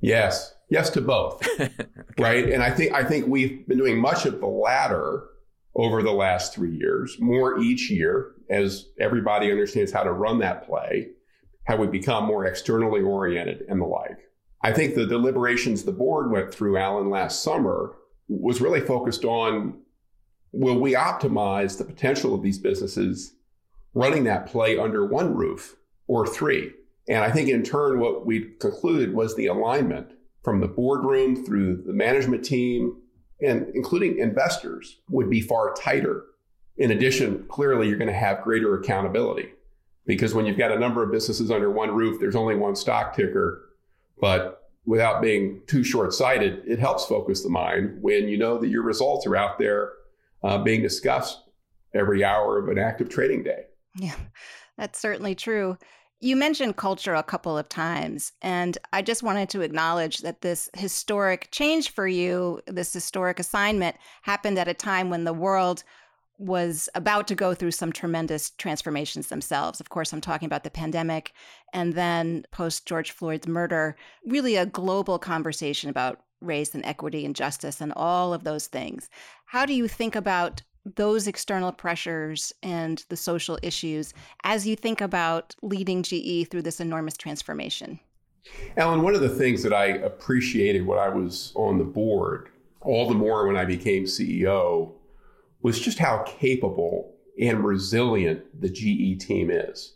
Yes, 0.00 0.52
yes 0.70 0.90
to 0.90 1.00
both. 1.00 1.46
okay. 1.60 1.70
Right, 2.18 2.50
and 2.50 2.62
I 2.62 2.70
think 2.70 2.92
I 2.92 3.04
think 3.04 3.26
we've 3.28 3.66
been 3.68 3.78
doing 3.78 3.98
much 3.98 4.26
of 4.26 4.40
the 4.40 4.46
latter 4.46 5.28
over 5.76 6.02
the 6.02 6.12
last 6.12 6.52
three 6.52 6.76
years, 6.76 7.16
more 7.20 7.58
each 7.60 7.90
year 7.90 8.32
as 8.50 8.86
everybody 9.00 9.50
understands 9.50 9.92
how 9.92 10.02
to 10.02 10.12
run 10.12 10.40
that 10.40 10.66
play 10.66 11.10
how 11.64 11.76
we 11.76 11.86
become 11.86 12.24
more 12.24 12.44
externally 12.44 13.00
oriented 13.00 13.64
and 13.68 13.80
the 13.80 13.86
like. 13.86 14.18
I 14.62 14.72
think 14.72 14.94
the 14.94 15.06
deliberations 15.06 15.82
the 15.82 15.92
board 15.92 16.30
went 16.30 16.52
through, 16.52 16.78
Alan, 16.78 17.10
last 17.10 17.42
summer 17.42 17.96
was 18.28 18.60
really 18.60 18.80
focused 18.80 19.24
on 19.24 19.80
will 20.52 20.78
we 20.78 20.94
optimize 20.94 21.76
the 21.76 21.84
potential 21.84 22.34
of 22.34 22.42
these 22.42 22.58
businesses 22.58 23.34
running 23.92 24.24
that 24.24 24.46
play 24.46 24.78
under 24.78 25.04
one 25.04 25.34
roof 25.34 25.76
or 26.06 26.26
three? 26.26 26.72
And 27.08 27.18
I 27.18 27.30
think 27.30 27.48
in 27.48 27.62
turn, 27.62 28.00
what 28.00 28.24
we 28.24 28.52
concluded 28.60 29.14
was 29.14 29.36
the 29.36 29.46
alignment 29.46 30.12
from 30.42 30.60
the 30.60 30.68
boardroom 30.68 31.44
through 31.44 31.82
the 31.86 31.92
management 31.92 32.44
team 32.44 33.02
and 33.42 33.66
including 33.74 34.18
investors 34.18 35.00
would 35.10 35.28
be 35.28 35.40
far 35.40 35.74
tighter. 35.74 36.24
In 36.76 36.90
addition, 36.90 37.44
clearly 37.48 37.88
you're 37.88 37.98
going 37.98 38.10
to 38.10 38.16
have 38.16 38.42
greater 38.42 38.78
accountability 38.78 39.50
because 40.06 40.34
when 40.34 40.46
you've 40.46 40.58
got 40.58 40.72
a 40.72 40.78
number 40.78 41.02
of 41.02 41.10
businesses 41.10 41.50
under 41.50 41.70
one 41.70 41.94
roof, 41.94 42.20
there's 42.20 42.36
only 42.36 42.54
one 42.54 42.76
stock 42.76 43.14
ticker. 43.16 43.70
But 44.20 44.62
without 44.84 45.22
being 45.22 45.62
too 45.66 45.82
short 45.82 46.12
sighted, 46.12 46.62
it 46.66 46.78
helps 46.78 47.06
focus 47.06 47.42
the 47.42 47.50
mind 47.50 47.98
when 48.00 48.28
you 48.28 48.36
know 48.36 48.58
that 48.58 48.68
your 48.68 48.82
results 48.82 49.26
are 49.26 49.36
out 49.36 49.58
there 49.58 49.92
uh, 50.42 50.58
being 50.58 50.82
discussed 50.82 51.40
every 51.94 52.24
hour 52.24 52.58
of 52.58 52.68
an 52.68 52.78
active 52.78 53.08
trading 53.08 53.42
day. 53.42 53.64
Yeah, 53.96 54.16
that's 54.76 54.98
certainly 54.98 55.34
true. 55.34 55.78
You 56.20 56.36
mentioned 56.36 56.76
culture 56.76 57.14
a 57.14 57.22
couple 57.22 57.58
of 57.58 57.68
times, 57.68 58.32
and 58.40 58.78
I 58.92 59.02
just 59.02 59.22
wanted 59.22 59.48
to 59.50 59.60
acknowledge 59.60 60.18
that 60.18 60.40
this 60.40 60.70
historic 60.74 61.48
change 61.50 61.90
for 61.90 62.06
you, 62.06 62.60
this 62.66 62.92
historic 62.92 63.38
assignment, 63.38 63.96
happened 64.22 64.58
at 64.58 64.68
a 64.68 64.74
time 64.74 65.10
when 65.10 65.24
the 65.24 65.34
world 65.34 65.84
was 66.38 66.88
about 66.94 67.28
to 67.28 67.34
go 67.34 67.54
through 67.54 67.70
some 67.70 67.92
tremendous 67.92 68.50
transformations 68.50 69.28
themselves. 69.28 69.80
Of 69.80 69.88
course, 69.88 70.12
I'm 70.12 70.20
talking 70.20 70.46
about 70.46 70.64
the 70.64 70.70
pandemic 70.70 71.32
and 71.72 71.94
then 71.94 72.44
post 72.50 72.86
George 72.86 73.12
Floyd's 73.12 73.46
murder, 73.46 73.96
really 74.26 74.56
a 74.56 74.66
global 74.66 75.18
conversation 75.18 75.90
about 75.90 76.20
race 76.40 76.74
and 76.74 76.84
equity 76.84 77.24
and 77.24 77.34
justice 77.34 77.80
and 77.80 77.92
all 77.96 78.34
of 78.34 78.44
those 78.44 78.66
things. 78.66 79.08
How 79.46 79.64
do 79.64 79.72
you 79.72 79.88
think 79.88 80.16
about 80.16 80.62
those 80.84 81.26
external 81.26 81.72
pressures 81.72 82.52
and 82.62 83.04
the 83.08 83.16
social 83.16 83.58
issues 83.62 84.12
as 84.42 84.66
you 84.66 84.76
think 84.76 85.00
about 85.00 85.54
leading 85.62 86.02
GE 86.02 86.48
through 86.50 86.62
this 86.62 86.80
enormous 86.80 87.16
transformation? 87.16 87.98
Ellen, 88.76 89.02
one 89.02 89.14
of 89.14 89.22
the 89.22 89.28
things 89.28 89.62
that 89.62 89.72
I 89.72 89.86
appreciated 89.86 90.86
when 90.86 90.98
I 90.98 91.08
was 91.08 91.52
on 91.54 91.78
the 91.78 91.84
board, 91.84 92.50
all 92.82 93.08
the 93.08 93.14
more 93.14 93.46
when 93.46 93.56
I 93.56 93.64
became 93.64 94.04
CEO, 94.04 94.92
was 95.64 95.80
just 95.80 95.98
how 95.98 96.22
capable 96.26 97.16
and 97.40 97.64
resilient 97.64 98.44
the 98.60 98.68
GE 98.68 99.18
team 99.18 99.50
is. 99.50 99.94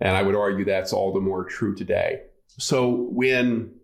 And 0.00 0.16
I 0.16 0.22
would 0.22 0.34
argue 0.34 0.64
that's 0.64 0.94
all 0.94 1.12
the 1.12 1.20
more 1.20 1.44
true 1.44 1.74
today. 1.74 2.22
So 2.56 2.90
when 3.10 3.74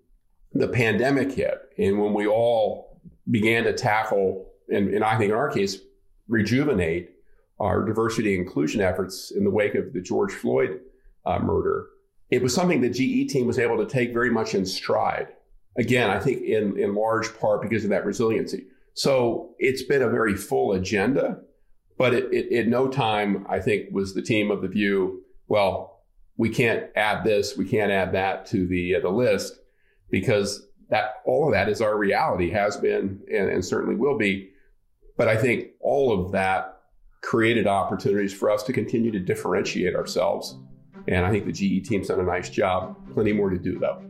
the 0.54 0.66
pandemic 0.66 1.30
hit 1.30 1.60
and 1.78 2.00
when 2.00 2.14
we 2.14 2.26
all 2.26 3.00
began 3.30 3.64
to 3.64 3.74
tackle, 3.74 4.46
and, 4.72 4.88
and 4.94 5.04
I 5.04 5.18
think 5.18 5.30
in 5.30 5.36
our 5.36 5.50
case, 5.50 5.78
rejuvenate 6.26 7.10
our 7.60 7.84
diversity 7.84 8.34
inclusion 8.34 8.80
efforts 8.80 9.30
in 9.30 9.44
the 9.44 9.50
wake 9.50 9.74
of 9.74 9.92
the 9.92 10.00
George 10.00 10.32
Floyd 10.32 10.80
uh, 11.26 11.38
murder, 11.38 11.86
it 12.30 12.42
was 12.42 12.54
something 12.54 12.80
the 12.80 12.88
GE 12.88 13.30
team 13.30 13.46
was 13.46 13.58
able 13.58 13.76
to 13.76 13.86
take 13.86 14.14
very 14.14 14.30
much 14.30 14.54
in 14.54 14.64
stride. 14.64 15.28
Again, 15.76 16.08
I 16.08 16.18
think 16.18 16.42
in, 16.42 16.78
in 16.78 16.94
large 16.94 17.38
part 17.38 17.60
because 17.60 17.84
of 17.84 17.90
that 17.90 18.06
resiliency. 18.06 18.68
So 18.94 19.54
it's 19.58 19.82
been 19.82 20.02
a 20.02 20.08
very 20.08 20.36
full 20.36 20.72
agenda, 20.72 21.40
but 21.96 22.14
it, 22.14 22.32
it, 22.32 22.52
at 22.58 22.68
no 22.68 22.88
time, 22.88 23.46
I 23.48 23.60
think, 23.60 23.92
was 23.92 24.14
the 24.14 24.22
team 24.22 24.50
of 24.50 24.62
the 24.62 24.68
view, 24.68 25.22
well, 25.48 26.02
we 26.36 26.48
can't 26.48 26.86
add 26.96 27.24
this, 27.24 27.56
we 27.56 27.66
can't 27.66 27.92
add 27.92 28.12
that 28.12 28.46
to 28.46 28.66
the, 28.66 28.96
uh, 28.96 29.00
the 29.00 29.10
list 29.10 29.58
because 30.10 30.66
that 30.88 31.16
all 31.24 31.46
of 31.46 31.52
that 31.52 31.68
is 31.68 31.80
our 31.80 31.96
reality, 31.96 32.50
has 32.50 32.76
been, 32.76 33.20
and, 33.32 33.50
and 33.50 33.64
certainly 33.64 33.94
will 33.94 34.18
be. 34.18 34.50
But 35.16 35.28
I 35.28 35.36
think 35.36 35.68
all 35.80 36.12
of 36.12 36.32
that 36.32 36.80
created 37.22 37.66
opportunities 37.66 38.32
for 38.32 38.50
us 38.50 38.62
to 38.64 38.72
continue 38.72 39.12
to 39.12 39.20
differentiate 39.20 39.94
ourselves. 39.94 40.56
And 41.06 41.24
I 41.24 41.30
think 41.30 41.46
the 41.46 41.52
GE 41.52 41.86
team's 41.86 42.08
done 42.08 42.20
a 42.20 42.24
nice 42.24 42.50
job. 42.50 42.96
Plenty 43.14 43.32
more 43.32 43.50
to 43.50 43.58
do, 43.58 43.78
though. 43.78 44.09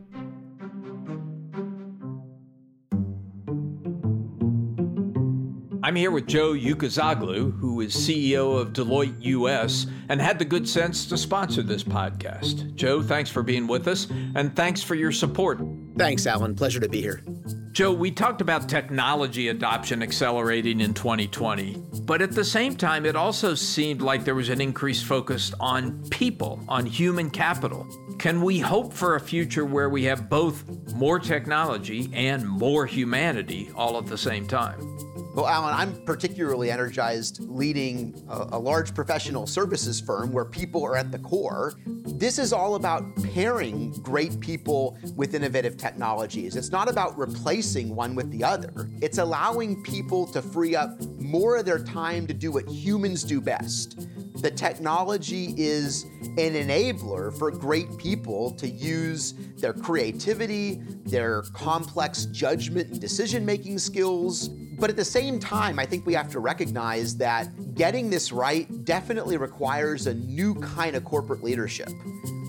I'm 5.83 5.95
here 5.95 6.11
with 6.11 6.27
Joe 6.27 6.53
Ucuzoglu, 6.53 7.57
who 7.59 7.81
is 7.81 7.95
CEO 7.95 8.55
of 8.55 8.71
Deloitte 8.71 9.15
US 9.19 9.87
and 10.09 10.21
had 10.21 10.37
the 10.37 10.45
good 10.45 10.69
sense 10.69 11.07
to 11.07 11.17
sponsor 11.17 11.63
this 11.63 11.83
podcast. 11.83 12.75
Joe, 12.75 13.01
thanks 13.01 13.31
for 13.31 13.41
being 13.41 13.65
with 13.65 13.87
us 13.87 14.07
and 14.35 14.55
thanks 14.55 14.83
for 14.83 14.93
your 14.93 15.11
support. 15.11 15.59
Thanks, 15.97 16.27
Alan. 16.27 16.53
Pleasure 16.53 16.79
to 16.79 16.87
be 16.87 17.01
here. 17.01 17.23
Joe, 17.71 17.91
we 17.93 18.11
talked 18.11 18.41
about 18.41 18.69
technology 18.69 19.47
adoption 19.47 20.03
accelerating 20.03 20.81
in 20.81 20.93
2020, 20.93 21.81
but 22.03 22.21
at 22.21 22.33
the 22.33 22.43
same 22.45 22.75
time, 22.75 23.03
it 23.05 23.15
also 23.15 23.55
seemed 23.55 24.03
like 24.03 24.23
there 24.23 24.35
was 24.35 24.49
an 24.49 24.61
increased 24.61 25.05
focus 25.05 25.51
on 25.59 26.07
people, 26.09 26.63
on 26.67 26.85
human 26.85 27.31
capital. 27.31 27.87
Can 28.19 28.43
we 28.43 28.59
hope 28.59 28.93
for 28.93 29.15
a 29.15 29.19
future 29.19 29.65
where 29.65 29.89
we 29.89 30.03
have 30.03 30.29
both 30.29 30.63
more 30.93 31.17
technology 31.17 32.11
and 32.13 32.47
more 32.47 32.85
humanity 32.85 33.71
all 33.75 33.97
at 33.97 34.05
the 34.05 34.17
same 34.17 34.45
time? 34.45 35.10
Well, 35.33 35.47
Alan, 35.47 35.73
I'm 35.73 35.95
particularly 36.03 36.69
energized 36.69 37.39
leading 37.49 38.21
a, 38.27 38.49
a, 38.51 38.59
large 38.59 38.93
professional 38.93 39.47
services 39.47 40.01
firm 40.01 40.33
where 40.33 40.43
people 40.43 40.83
are 40.85 40.97
at 40.97 41.09
the 41.09 41.19
core. 41.19 41.75
This 41.85 42.37
is 42.37 42.51
all 42.51 42.75
about 42.75 43.03
pairing 43.33 43.91
great 44.01 44.41
people 44.41 44.97
with 45.15 45.33
innovative 45.33 45.77
technologies. 45.77 46.57
It's 46.57 46.69
not 46.69 46.89
about 46.89 47.17
replacing 47.17 47.95
one 47.95 48.13
with 48.13 48.29
the 48.29 48.43
other. 48.43 48.89
It's 49.01 49.19
allowing 49.19 49.81
people 49.83 50.27
to 50.33 50.41
free 50.41 50.75
up 50.75 50.99
more 51.17 51.55
of 51.55 51.65
their 51.65 51.79
time 51.79 52.27
to 52.27 52.33
do 52.33 52.51
what 52.51 52.67
humans 52.67 53.23
do 53.23 53.39
best. 53.39 54.09
The 54.35 54.51
technology 54.51 55.53
is 55.57 56.03
an 56.21 56.53
enabler 56.53 57.37
for 57.37 57.51
great 57.51 57.97
people 57.97 58.51
to 58.51 58.67
use 58.67 59.33
their 59.57 59.73
creativity, 59.73 60.81
their 61.05 61.43
complex 61.53 62.25
judgment 62.25 62.89
and 62.89 62.99
decision 62.99 63.45
making 63.45 63.77
skills, 63.77 64.49
but 64.81 64.89
at 64.89 64.95
the 64.95 65.05
same 65.05 65.39
time, 65.39 65.77
I 65.77 65.85
think 65.85 66.07
we 66.07 66.13
have 66.15 66.31
to 66.31 66.39
recognize 66.39 67.15
that 67.17 67.75
getting 67.75 68.09
this 68.09 68.31
right 68.31 68.83
definitely 68.83 69.37
requires 69.37 70.07
a 70.07 70.15
new 70.15 70.55
kind 70.55 70.95
of 70.95 71.05
corporate 71.05 71.43
leadership. 71.43 71.89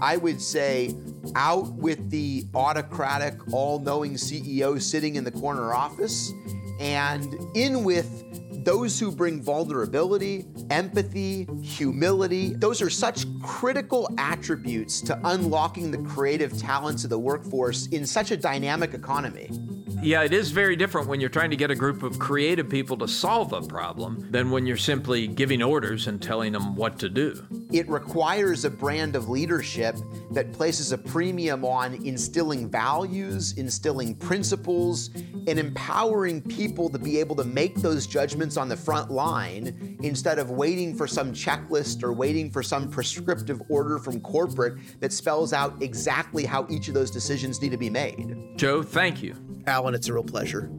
I 0.00 0.16
would 0.16 0.40
say 0.40 0.96
out 1.34 1.70
with 1.74 2.08
the 2.10 2.46
autocratic, 2.54 3.34
all 3.52 3.80
knowing 3.80 4.14
CEO 4.14 4.80
sitting 4.80 5.16
in 5.16 5.24
the 5.24 5.30
corner 5.30 5.74
office 5.74 6.32
and 6.80 7.34
in 7.54 7.84
with 7.84 8.41
those 8.64 8.98
who 8.98 9.10
bring 9.10 9.42
vulnerability, 9.42 10.46
empathy, 10.70 11.48
humility, 11.62 12.54
those 12.54 12.80
are 12.80 12.90
such 12.90 13.26
critical 13.40 14.08
attributes 14.18 15.00
to 15.02 15.18
unlocking 15.24 15.90
the 15.90 15.98
creative 15.98 16.56
talents 16.56 17.04
of 17.04 17.10
the 17.10 17.18
workforce 17.18 17.86
in 17.88 18.06
such 18.06 18.30
a 18.30 18.36
dynamic 18.36 18.94
economy. 18.94 19.50
Yeah, 20.02 20.24
it 20.24 20.32
is 20.32 20.50
very 20.50 20.74
different 20.74 21.06
when 21.06 21.20
you're 21.20 21.30
trying 21.30 21.50
to 21.50 21.56
get 21.56 21.70
a 21.70 21.76
group 21.76 22.02
of 22.02 22.18
creative 22.18 22.68
people 22.68 22.96
to 22.96 23.06
solve 23.06 23.52
a 23.52 23.62
problem 23.62 24.26
than 24.32 24.50
when 24.50 24.66
you're 24.66 24.76
simply 24.76 25.28
giving 25.28 25.62
orders 25.62 26.08
and 26.08 26.20
telling 26.20 26.52
them 26.52 26.74
what 26.74 26.98
to 26.98 27.08
do. 27.08 27.40
It 27.70 27.88
requires 27.88 28.64
a 28.64 28.70
brand 28.70 29.14
of 29.14 29.28
leadership 29.28 29.94
that 30.32 30.52
places 30.52 30.90
a 30.90 30.98
premium 30.98 31.64
on 31.64 31.94
instilling 32.04 32.68
values, 32.68 33.56
instilling 33.56 34.16
principles, 34.16 35.10
and 35.46 35.56
empowering 35.56 36.42
people 36.42 36.90
to 36.90 36.98
be 36.98 37.20
able 37.20 37.36
to 37.36 37.44
make 37.44 37.76
those 37.76 38.04
judgments 38.08 38.56
on 38.56 38.68
the 38.68 38.76
front 38.76 39.08
line 39.08 39.98
instead 40.02 40.40
of 40.40 40.50
waiting 40.50 40.96
for 40.96 41.06
some 41.06 41.32
checklist 41.32 42.02
or 42.02 42.12
waiting 42.12 42.50
for 42.50 42.60
some 42.60 42.90
prescriptive 42.90 43.62
order 43.68 44.00
from 44.00 44.18
corporate 44.18 44.74
that 44.98 45.12
spells 45.12 45.52
out 45.52 45.80
exactly 45.80 46.44
how 46.44 46.66
each 46.68 46.88
of 46.88 46.94
those 46.94 47.10
decisions 47.12 47.62
need 47.62 47.70
to 47.70 47.78
be 47.78 47.88
made. 47.88 48.36
Joe, 48.56 48.82
thank 48.82 49.22
you. 49.22 49.36
Alan, 49.66 49.94
it's 49.94 50.08
a 50.08 50.12
real 50.12 50.24
pleasure. 50.24 50.70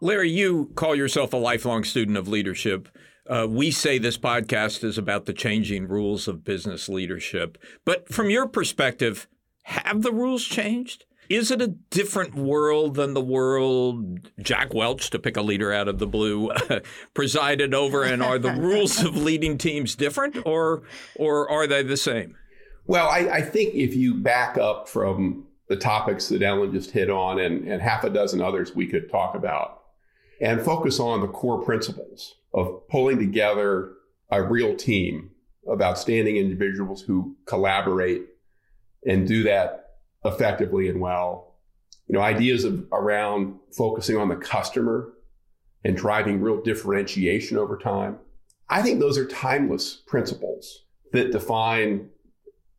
Larry, 0.00 0.30
you 0.30 0.70
call 0.74 0.94
yourself 0.94 1.32
a 1.32 1.38
lifelong 1.38 1.82
student 1.82 2.18
of 2.18 2.28
leadership. 2.28 2.88
Uh, 3.26 3.46
we 3.48 3.70
say 3.70 3.96
this 3.96 4.18
podcast 4.18 4.84
is 4.84 4.98
about 4.98 5.24
the 5.24 5.32
changing 5.32 5.88
rules 5.88 6.28
of 6.28 6.44
business 6.44 6.90
leadership. 6.90 7.56
But 7.86 8.12
from 8.12 8.28
your 8.28 8.46
perspective, 8.46 9.26
have 9.62 10.02
the 10.02 10.12
rules 10.12 10.44
changed? 10.44 11.06
Is 11.30 11.50
it 11.50 11.62
a 11.62 11.68
different 11.88 12.34
world 12.34 12.96
than 12.96 13.14
the 13.14 13.22
world 13.22 14.30
Jack 14.42 14.74
Welch, 14.74 15.08
to 15.08 15.18
pick 15.18 15.38
a 15.38 15.42
leader 15.42 15.72
out 15.72 15.88
of 15.88 15.98
the 15.98 16.06
blue, 16.06 16.50
presided 17.14 17.72
over? 17.72 18.04
And 18.04 18.22
are 18.22 18.38
the 18.38 18.52
rules 18.60 19.02
of 19.02 19.16
leading 19.16 19.56
teams 19.56 19.96
different, 19.96 20.36
or 20.44 20.82
or 21.16 21.48
are 21.48 21.66
they 21.66 21.82
the 21.82 21.96
same? 21.96 22.36
Well, 22.86 23.08
I, 23.08 23.28
I, 23.30 23.40
think 23.40 23.74
if 23.74 23.94
you 23.94 24.14
back 24.14 24.58
up 24.58 24.88
from 24.88 25.46
the 25.68 25.76
topics 25.76 26.28
that 26.28 26.42
Ellen 26.42 26.72
just 26.72 26.90
hit 26.90 27.08
on 27.08 27.40
and, 27.40 27.66
and 27.66 27.80
half 27.80 28.04
a 28.04 28.10
dozen 28.10 28.42
others 28.42 28.74
we 28.74 28.86
could 28.86 29.10
talk 29.10 29.34
about 29.34 29.84
and 30.40 30.60
focus 30.60 31.00
on 31.00 31.20
the 31.20 31.28
core 31.28 31.62
principles 31.62 32.34
of 32.52 32.86
pulling 32.88 33.18
together 33.18 33.92
a 34.30 34.42
real 34.42 34.76
team 34.76 35.30
of 35.66 35.80
outstanding 35.80 36.36
individuals 36.36 37.02
who 37.02 37.36
collaborate 37.46 38.26
and 39.06 39.26
do 39.26 39.42
that 39.44 39.96
effectively 40.24 40.88
and 40.88 41.00
well. 41.00 41.56
You 42.06 42.14
know, 42.14 42.20
ideas 42.20 42.64
of 42.64 42.86
around 42.92 43.58
focusing 43.76 44.16
on 44.16 44.28
the 44.28 44.36
customer 44.36 45.14
and 45.84 45.96
driving 45.96 46.40
real 46.40 46.60
differentiation 46.60 47.56
over 47.56 47.78
time. 47.78 48.18
I 48.68 48.82
think 48.82 49.00
those 49.00 49.16
are 49.16 49.26
timeless 49.26 50.02
principles 50.06 50.84
that 51.12 51.32
define 51.32 52.10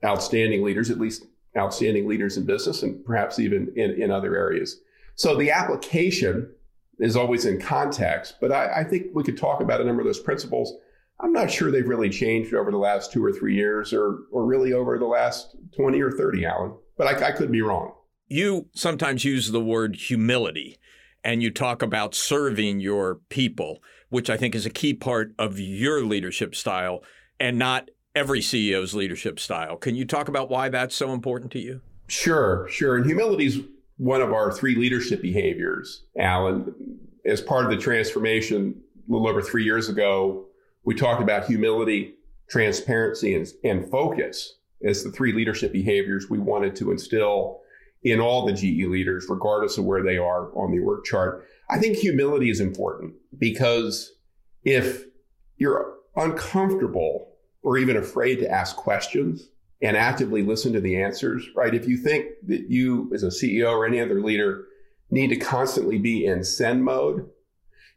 outstanding 0.05 0.63
leaders, 0.63 0.89
at 0.89 0.99
least 0.99 1.25
outstanding 1.57 2.07
leaders 2.07 2.37
in 2.37 2.45
business 2.45 2.83
and 2.83 3.03
perhaps 3.05 3.39
even 3.39 3.71
in, 3.75 3.91
in 4.01 4.11
other 4.11 4.35
areas. 4.35 4.81
So 5.15 5.35
the 5.35 5.51
application 5.51 6.49
is 6.99 7.15
always 7.15 7.45
in 7.45 7.59
context, 7.59 8.35
but 8.39 8.51
I, 8.51 8.81
I, 8.81 8.83
think 8.83 9.07
we 9.13 9.23
could 9.23 9.37
talk 9.37 9.61
about 9.61 9.81
a 9.81 9.83
number 9.83 10.01
of 10.01 10.05
those 10.05 10.19
principles. 10.19 10.73
I'm 11.19 11.33
not 11.33 11.51
sure 11.51 11.71
they've 11.71 11.87
really 11.87 12.09
changed 12.09 12.53
over 12.53 12.71
the 12.71 12.77
last 12.77 13.11
two 13.11 13.23
or 13.23 13.31
three 13.31 13.55
years 13.55 13.93
or, 13.93 14.19
or 14.31 14.45
really 14.45 14.73
over 14.73 14.97
the 14.97 15.05
last 15.05 15.55
20 15.75 16.01
or 16.01 16.11
30, 16.11 16.45
Alan, 16.45 16.73
but 16.97 17.07
I, 17.07 17.27
I 17.27 17.31
could 17.31 17.51
be 17.51 17.61
wrong. 17.61 17.93
You 18.27 18.67
sometimes 18.73 19.23
use 19.23 19.51
the 19.51 19.61
word 19.61 19.95
humility 19.95 20.77
and 21.23 21.41
you 21.41 21.51
talk 21.51 21.81
about 21.81 22.15
serving 22.15 22.79
your 22.79 23.15
people, 23.29 23.81
which 24.09 24.29
I 24.29 24.37
think 24.37 24.55
is 24.55 24.65
a 24.65 24.69
key 24.69 24.93
part 24.93 25.33
of 25.39 25.59
your 25.59 26.05
leadership 26.05 26.55
style 26.55 27.03
and 27.39 27.57
not 27.57 27.89
every 28.15 28.39
CEO's 28.39 28.93
leadership 28.93 29.39
style. 29.39 29.75
Can 29.77 29.95
you 29.95 30.05
talk 30.05 30.27
about 30.27 30.49
why 30.49 30.69
that's 30.69 30.95
so 30.95 31.11
important 31.11 31.51
to 31.51 31.59
you? 31.59 31.81
Sure, 32.07 32.67
sure. 32.69 32.95
And 32.95 33.05
humility 33.05 33.45
is 33.45 33.59
one 33.97 34.21
of 34.21 34.33
our 34.33 34.51
three 34.51 34.75
leadership 34.75 35.21
behaviors, 35.21 36.05
Alan, 36.17 36.73
as 37.25 37.41
part 37.41 37.65
of 37.65 37.71
the 37.71 37.77
transformation 37.77 38.81
a 39.07 39.11
little 39.11 39.27
over 39.27 39.41
three 39.41 39.63
years 39.63 39.89
ago, 39.89 40.45
we 40.83 40.95
talked 40.95 41.21
about 41.21 41.45
humility, 41.45 42.15
transparency, 42.49 43.35
and, 43.35 43.47
and 43.63 43.89
focus 43.89 44.57
as 44.83 45.03
the 45.03 45.11
three 45.11 45.31
leadership 45.31 45.71
behaviors 45.71 46.29
we 46.29 46.37
wanted 46.37 46.75
to 46.75 46.91
instill 46.91 47.61
in 48.03 48.19
all 48.19 48.45
the 48.45 48.53
GE 48.53 48.87
leaders, 48.87 49.25
regardless 49.29 49.77
of 49.77 49.85
where 49.85 50.03
they 50.03 50.17
are 50.17 50.55
on 50.55 50.71
the 50.71 50.79
org 50.79 51.03
chart. 51.05 51.47
I 51.69 51.79
think 51.79 51.97
humility 51.97 52.49
is 52.49 52.59
important 52.59 53.15
because 53.39 54.11
if 54.63 55.05
you're 55.57 55.95
uncomfortable 56.15 57.34
or 57.65 57.79
even 57.79 57.97
afraid 57.97 58.35
to 58.35 58.49
ask 58.49 58.75
questions 58.75 59.49
and 59.81 59.97
actively 59.97 60.43
listen 60.43 60.71
to 60.71 60.79
the 60.79 61.01
answers, 61.01 61.43
right? 61.55 61.73
If 61.73 61.87
you 61.87 61.97
think 61.97 62.27
that 62.47 62.69
you 62.69 63.11
as 63.13 63.23
a 63.23 63.27
CEO 63.27 63.71
or 63.71 63.87
any 63.87 63.99
other 63.99 64.21
leader 64.21 64.65
need 65.09 65.29
to 65.29 65.35
constantly 65.35 65.97
be 65.97 66.25
in 66.25 66.43
send 66.43 66.85
mode, 66.85 67.27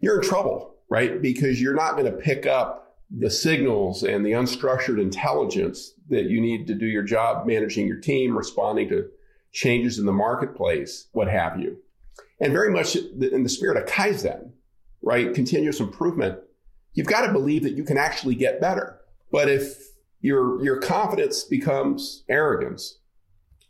you're 0.01 0.23
in 0.23 0.27
trouble, 0.27 0.75
right? 0.89 1.21
Because 1.21 1.61
you're 1.61 1.75
not 1.75 1.99
going 1.99 2.11
to 2.11 2.19
pick 2.19 2.47
up 2.47 2.97
the 3.15 3.31
signals 3.31 4.03
and 4.03 4.25
the 4.25 4.33
unstructured 4.33 5.01
intelligence 5.01 5.93
that 6.09 6.31
you 6.31 6.41
need 6.41 6.67
to 6.67 6.75
do 6.75 6.87
your 6.87 7.03
job 7.03 7.47
managing 7.47 7.87
your 7.87 8.01
team, 8.01 8.37
responding 8.37 8.89
to 8.89 9.07
changes 9.53 9.99
in 9.99 10.07
the 10.07 10.13
marketplace, 10.13 11.09
what 11.13 11.29
have 11.29 11.61
you. 11.61 11.77
And 12.41 12.55
very 12.55 12.71
much 12.71 12.97
in 12.97 13.43
the 13.43 13.49
spirit 13.51 13.77
of 13.77 13.87
Kaizen, 13.87 14.53
right? 15.03 15.35
Continuous 15.35 15.79
improvement. 15.79 16.39
You've 16.95 17.07
got 17.07 17.27
to 17.27 17.33
believe 17.33 17.65
that 17.65 17.77
you 17.77 17.85
can 17.85 17.99
actually 17.99 18.35
get 18.35 18.63
better. 18.63 18.98
But 19.31 19.49
if 19.49 19.77
your, 20.21 20.63
your 20.63 20.81
confidence 20.81 21.45
becomes 21.45 22.25
arrogance, 22.29 22.99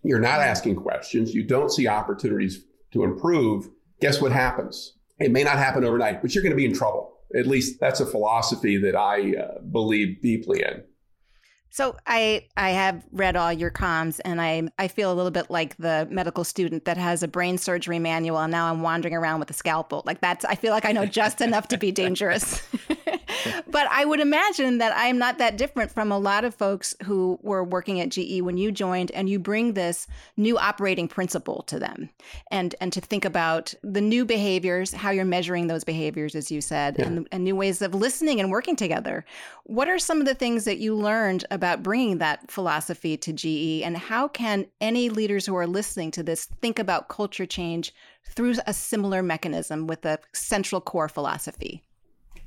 you're 0.02 0.20
not 0.20 0.40
asking 0.40 0.76
questions, 0.76 1.34
you 1.34 1.44
don't 1.44 1.70
see 1.70 1.88
opportunities 1.88 2.64
to 2.92 3.04
improve, 3.04 3.68
guess 4.00 4.20
what 4.20 4.32
happens? 4.32 4.94
It 5.18 5.32
may 5.32 5.42
not 5.42 5.58
happen 5.58 5.84
overnight, 5.84 6.22
but 6.22 6.34
you're 6.34 6.42
going 6.42 6.52
to 6.52 6.56
be 6.56 6.64
in 6.64 6.74
trouble. 6.74 7.14
At 7.36 7.46
least 7.46 7.80
that's 7.80 8.00
a 8.00 8.06
philosophy 8.06 8.78
that 8.78 8.96
I 8.96 9.36
uh, 9.36 9.60
believe 9.60 10.22
deeply 10.22 10.62
in. 10.62 10.84
So 11.70 11.96
I 12.06 12.46
I 12.56 12.70
have 12.70 13.04
read 13.12 13.36
all 13.36 13.52
your 13.52 13.70
comms 13.70 14.20
and 14.24 14.40
I 14.40 14.68
I 14.78 14.88
feel 14.88 15.12
a 15.12 15.14
little 15.14 15.30
bit 15.30 15.50
like 15.50 15.76
the 15.76 16.08
medical 16.10 16.42
student 16.42 16.86
that 16.86 16.96
has 16.96 17.22
a 17.22 17.28
brain 17.28 17.58
surgery 17.58 17.98
manual 17.98 18.38
and 18.38 18.50
now 18.50 18.70
I'm 18.70 18.80
wandering 18.80 19.14
around 19.14 19.40
with 19.40 19.50
a 19.50 19.52
scalpel. 19.52 20.02
Like 20.06 20.20
that's 20.20 20.44
I 20.44 20.54
feel 20.54 20.72
like 20.72 20.86
I 20.86 20.92
know 20.92 21.04
just 21.04 21.40
enough 21.40 21.68
to 21.68 21.76
be 21.76 21.92
dangerous. 21.92 22.62
but 23.68 23.86
I 23.90 24.04
would 24.04 24.20
imagine 24.20 24.78
that 24.78 24.92
I'm 24.96 25.18
not 25.18 25.38
that 25.38 25.56
different 25.56 25.90
from 25.90 26.12
a 26.12 26.18
lot 26.18 26.44
of 26.44 26.54
folks 26.54 26.94
who 27.04 27.38
were 27.42 27.64
working 27.64 28.00
at 28.00 28.10
GE 28.10 28.40
when 28.42 28.56
you 28.56 28.72
joined 28.72 29.10
and 29.12 29.28
you 29.28 29.38
bring 29.38 29.74
this 29.74 30.06
new 30.36 30.58
operating 30.58 31.08
principle 31.08 31.62
to 31.68 31.78
them 31.78 32.10
and 32.50 32.74
and 32.80 32.92
to 32.92 33.00
think 33.00 33.24
about 33.24 33.74
the 33.82 34.00
new 34.00 34.24
behaviors, 34.24 34.92
how 34.92 35.10
you're 35.10 35.24
measuring 35.24 35.66
those 35.66 35.84
behaviors 35.84 36.34
as 36.34 36.50
you 36.50 36.60
said, 36.60 36.96
yeah. 36.98 37.06
and, 37.06 37.28
and 37.32 37.44
new 37.44 37.56
ways 37.56 37.82
of 37.82 37.94
listening 37.94 38.40
and 38.40 38.50
working 38.50 38.76
together. 38.76 39.24
What 39.64 39.88
are 39.88 39.98
some 39.98 40.20
of 40.20 40.26
the 40.26 40.34
things 40.34 40.64
that 40.64 40.78
you 40.78 40.94
learned 40.94 41.44
about 41.50 41.82
bringing 41.82 42.18
that 42.18 42.50
philosophy 42.50 43.16
to 43.16 43.32
GE 43.32 43.82
and 43.84 43.96
how 43.96 44.28
can 44.28 44.66
any 44.80 45.08
leaders 45.08 45.46
who 45.46 45.56
are 45.56 45.66
listening 45.66 46.10
to 46.12 46.22
this 46.22 46.46
think 46.60 46.78
about 46.78 47.08
culture 47.08 47.46
change 47.46 47.94
through 48.24 48.54
a 48.66 48.72
similar 48.72 49.22
mechanism 49.22 49.86
with 49.86 50.04
a 50.04 50.18
central 50.32 50.80
core 50.80 51.08
philosophy? 51.08 51.82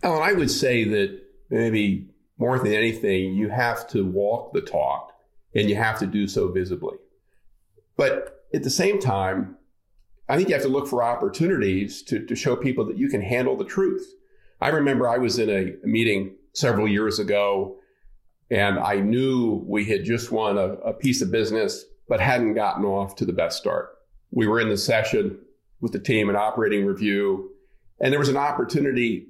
Ellen, 0.03 0.21
I 0.21 0.33
would 0.33 0.51
say 0.51 0.83
that 0.85 1.21
maybe 1.49 2.07
more 2.37 2.57
than 2.57 2.73
anything, 2.73 3.35
you 3.35 3.49
have 3.49 3.87
to 3.89 4.05
walk 4.05 4.53
the 4.53 4.61
talk 4.61 5.13
and 5.53 5.69
you 5.69 5.75
have 5.75 5.99
to 5.99 6.07
do 6.07 6.27
so 6.27 6.51
visibly. 6.51 6.97
But 7.97 8.45
at 8.53 8.63
the 8.63 8.69
same 8.69 8.99
time, 8.99 9.57
I 10.27 10.37
think 10.37 10.49
you 10.49 10.55
have 10.55 10.63
to 10.63 10.69
look 10.69 10.87
for 10.87 11.03
opportunities 11.03 12.01
to, 12.03 12.25
to 12.25 12.35
show 12.35 12.55
people 12.55 12.85
that 12.85 12.97
you 12.97 13.09
can 13.09 13.21
handle 13.21 13.55
the 13.55 13.65
truth. 13.65 14.15
I 14.59 14.69
remember 14.69 15.07
I 15.07 15.17
was 15.17 15.37
in 15.37 15.49
a, 15.49 15.85
meeting 15.85 16.35
several 16.53 16.87
years 16.87 17.19
ago 17.19 17.77
and 18.49 18.79
I 18.79 18.95
knew 18.95 19.63
we 19.67 19.85
had 19.85 20.03
just 20.03 20.31
won 20.31 20.57
a, 20.57 20.73
a 20.73 20.93
piece 20.93 21.21
of 21.21 21.31
business, 21.31 21.85
but 22.07 22.19
hadn't 22.19 22.55
gotten 22.55 22.85
off 22.85 23.15
to 23.17 23.25
the 23.25 23.33
best 23.33 23.57
start. 23.57 23.89
We 24.31 24.47
were 24.47 24.59
in 24.59 24.69
the 24.69 24.77
session 24.77 25.37
with 25.79 25.91
the 25.91 25.99
team, 25.99 26.29
an 26.29 26.35
operating 26.35 26.85
review, 26.85 27.51
and 27.99 28.11
there 28.11 28.19
was 28.19 28.29
an 28.29 28.37
opportunity 28.37 29.27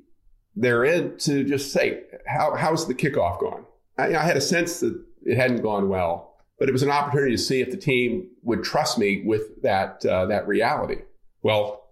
therein 0.55 1.17
to 1.19 1.43
just 1.43 1.71
say, 1.71 2.03
How, 2.25 2.55
how's 2.55 2.87
the 2.87 2.93
kickoff 2.93 3.39
going? 3.39 3.65
I, 3.97 4.15
I 4.15 4.23
had 4.23 4.37
a 4.37 4.41
sense 4.41 4.79
that 4.79 4.99
it 5.23 5.35
hadn't 5.35 5.61
gone 5.61 5.89
well, 5.89 6.35
but 6.59 6.69
it 6.69 6.71
was 6.71 6.83
an 6.83 6.89
opportunity 6.89 7.35
to 7.35 7.41
see 7.41 7.61
if 7.61 7.71
the 7.71 7.77
team 7.77 8.29
would 8.43 8.63
trust 8.63 8.97
me 8.97 9.23
with 9.25 9.61
that, 9.61 10.05
uh, 10.05 10.25
that 10.27 10.47
reality. 10.47 11.01
Well, 11.41 11.89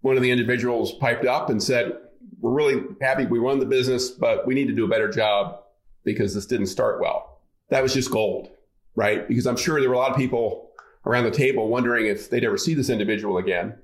one 0.00 0.16
of 0.16 0.22
the 0.22 0.30
individuals 0.30 0.92
piped 0.92 1.26
up 1.26 1.50
and 1.50 1.62
said, 1.62 1.96
We're 2.40 2.52
really 2.52 2.82
happy 3.00 3.26
we 3.26 3.38
won 3.38 3.58
the 3.58 3.66
business, 3.66 4.10
but 4.10 4.46
we 4.46 4.54
need 4.54 4.68
to 4.68 4.74
do 4.74 4.84
a 4.84 4.88
better 4.88 5.10
job 5.10 5.60
because 6.04 6.34
this 6.34 6.46
didn't 6.46 6.66
start 6.66 7.00
well. 7.00 7.40
That 7.68 7.82
was 7.82 7.94
just 7.94 8.10
gold, 8.10 8.48
right? 8.94 9.26
Because 9.28 9.46
I'm 9.46 9.56
sure 9.56 9.80
there 9.80 9.88
were 9.88 9.94
a 9.94 9.98
lot 9.98 10.10
of 10.10 10.16
people 10.16 10.70
around 11.06 11.24
the 11.24 11.30
table 11.30 11.68
wondering 11.68 12.06
if 12.06 12.30
they'd 12.30 12.44
ever 12.44 12.58
see 12.58 12.74
this 12.74 12.90
individual 12.90 13.38
again. 13.38 13.74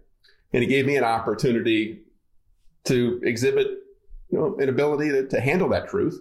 And 0.53 0.63
it 0.63 0.67
gave 0.67 0.87
me 0.87 0.97
an 0.97 1.05
opportunity 1.05 2.03
to 2.85 3.21
exhibit 3.23 3.69
you 4.31 4.39
know, 4.39 4.57
an 4.59 4.69
ability 4.69 5.11
to, 5.11 5.27
to 5.29 5.41
handle 5.41 5.69
that 5.71 5.89
truth, 5.89 6.21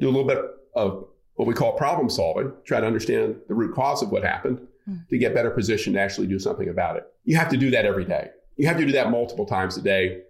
do 0.00 0.08
a 0.08 0.10
little 0.10 0.26
bit 0.26 0.38
of 0.74 1.06
what 1.34 1.48
we 1.48 1.54
call 1.54 1.72
problem 1.72 2.08
solving, 2.08 2.52
try 2.64 2.80
to 2.80 2.86
understand 2.86 3.36
the 3.48 3.54
root 3.54 3.74
cause 3.74 4.02
of 4.02 4.10
what 4.10 4.22
happened 4.22 4.66
mm. 4.88 5.08
to 5.08 5.18
get 5.18 5.34
better 5.34 5.50
positioned 5.50 5.94
to 5.94 6.00
actually 6.00 6.26
do 6.26 6.38
something 6.38 6.68
about 6.68 6.96
it. 6.96 7.04
You 7.24 7.36
have 7.36 7.48
to 7.50 7.56
do 7.56 7.70
that 7.70 7.84
every 7.84 8.04
day. 8.04 8.30
You 8.56 8.68
have 8.68 8.78
to 8.78 8.86
do 8.86 8.92
that 8.92 9.10
multiple 9.10 9.46
times 9.46 9.76
a 9.76 9.82
day. 9.82 10.22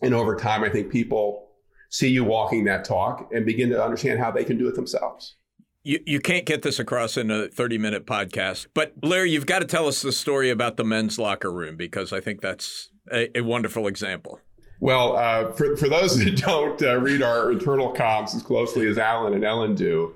And 0.00 0.14
over 0.14 0.36
time, 0.36 0.62
I 0.62 0.68
think 0.68 0.90
people 0.90 1.48
see 1.90 2.08
you 2.08 2.24
walking 2.24 2.64
that 2.64 2.84
talk 2.84 3.30
and 3.32 3.44
begin 3.44 3.70
to 3.70 3.82
understand 3.82 4.18
how 4.18 4.30
they 4.30 4.44
can 4.44 4.58
do 4.58 4.68
it 4.68 4.74
themselves. 4.74 5.36
You, 5.82 6.00
you 6.06 6.20
can't 6.20 6.46
get 6.46 6.62
this 6.62 6.78
across 6.78 7.16
in 7.16 7.30
a 7.30 7.48
30 7.48 7.78
minute 7.78 8.06
podcast. 8.06 8.68
But 8.74 8.94
Larry, 9.02 9.30
you've 9.30 9.46
got 9.46 9.58
to 9.58 9.66
tell 9.66 9.86
us 9.86 10.02
the 10.02 10.12
story 10.12 10.50
about 10.50 10.76
the 10.76 10.84
men's 10.84 11.18
locker 11.18 11.52
room 11.52 11.76
because 11.76 12.12
I 12.12 12.20
think 12.20 12.40
that's 12.40 12.90
a, 13.12 13.38
a 13.38 13.42
wonderful 13.42 13.86
example. 13.86 14.40
Well, 14.80 15.16
uh, 15.16 15.52
for, 15.52 15.76
for 15.76 15.88
those 15.88 16.18
that 16.24 16.36
don't 16.36 16.82
uh, 16.82 16.98
read 17.00 17.22
our 17.22 17.52
internal 17.52 17.92
comms 17.94 18.34
as 18.34 18.42
closely 18.42 18.86
as 18.86 18.98
Alan 18.98 19.34
and 19.34 19.44
Ellen 19.44 19.74
do, 19.74 20.14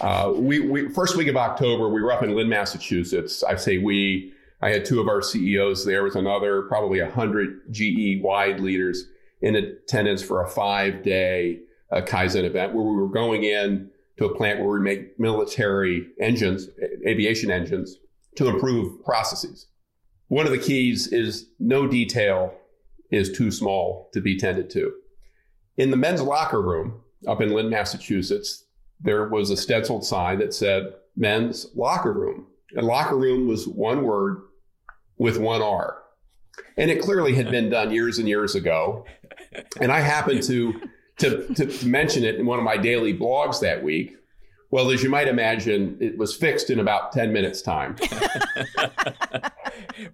uh, 0.00 0.32
we, 0.34 0.60
we 0.60 0.88
first 0.88 1.16
week 1.16 1.28
of 1.28 1.36
October 1.36 1.88
we 1.88 2.02
were 2.02 2.12
up 2.12 2.22
in 2.22 2.34
Lynn, 2.34 2.48
Massachusetts. 2.48 3.42
I 3.42 3.56
say 3.56 3.78
we. 3.78 4.32
I 4.60 4.70
had 4.70 4.84
two 4.84 5.00
of 5.00 5.06
our 5.06 5.22
CEOs 5.22 5.84
there 5.84 6.02
with 6.02 6.16
another 6.16 6.62
probably 6.62 6.98
a 6.98 7.08
hundred 7.08 7.60
GE 7.70 8.20
wide 8.20 8.58
leaders 8.58 9.04
in 9.40 9.54
attendance 9.54 10.20
for 10.20 10.42
a 10.42 10.48
five 10.48 11.04
day 11.04 11.60
uh, 11.92 12.00
Kaizen 12.00 12.42
event 12.42 12.74
where 12.74 12.84
we 12.84 12.96
were 12.96 13.08
going 13.08 13.44
in 13.44 13.90
to 14.18 14.24
a 14.24 14.34
plant 14.34 14.58
where 14.58 14.68
we 14.68 14.80
make 14.80 15.18
military 15.18 16.08
engines, 16.20 16.68
aviation 17.06 17.50
engines, 17.50 17.98
to 18.36 18.48
improve 18.48 19.04
processes. 19.04 19.66
One 20.26 20.44
of 20.44 20.52
the 20.52 20.58
keys 20.58 21.06
is 21.06 21.46
no 21.58 21.86
detail 21.86 22.52
is 23.10 23.32
too 23.32 23.50
small 23.50 24.10
to 24.12 24.20
be 24.20 24.36
tended 24.36 24.70
to. 24.70 24.92
In 25.76 25.90
the 25.90 25.96
men's 25.96 26.22
locker 26.22 26.60
room 26.60 27.00
up 27.26 27.40
in 27.40 27.50
Lynn, 27.50 27.70
Massachusetts, 27.70 28.64
there 29.00 29.28
was 29.28 29.50
a 29.50 29.56
stenciled 29.56 30.04
sign 30.04 30.38
that 30.38 30.54
said 30.54 30.92
men's 31.16 31.66
locker 31.74 32.12
room. 32.12 32.46
And 32.74 32.86
locker 32.86 33.16
room 33.16 33.48
was 33.48 33.66
one 33.66 34.02
word 34.02 34.42
with 35.16 35.38
one 35.38 35.62
R. 35.62 36.02
And 36.76 36.90
it 36.90 37.00
clearly 37.00 37.34
had 37.34 37.50
been 37.50 37.70
done 37.70 37.90
years 37.90 38.18
and 38.18 38.28
years 38.28 38.54
ago. 38.54 39.04
And 39.80 39.90
I 39.92 40.00
happened 40.00 40.42
to, 40.44 40.80
to, 41.18 41.54
to 41.54 41.86
mention 41.86 42.24
it 42.24 42.36
in 42.36 42.46
one 42.46 42.58
of 42.58 42.64
my 42.64 42.76
daily 42.76 43.16
blogs 43.16 43.60
that 43.60 43.82
week. 43.82 44.16
Well, 44.70 44.90
as 44.90 45.02
you 45.02 45.08
might 45.08 45.28
imagine, 45.28 45.96
it 45.98 46.18
was 46.18 46.36
fixed 46.36 46.68
in 46.68 46.78
about 46.78 47.12
10 47.12 47.32
minutes' 47.32 47.62
time. 47.62 47.96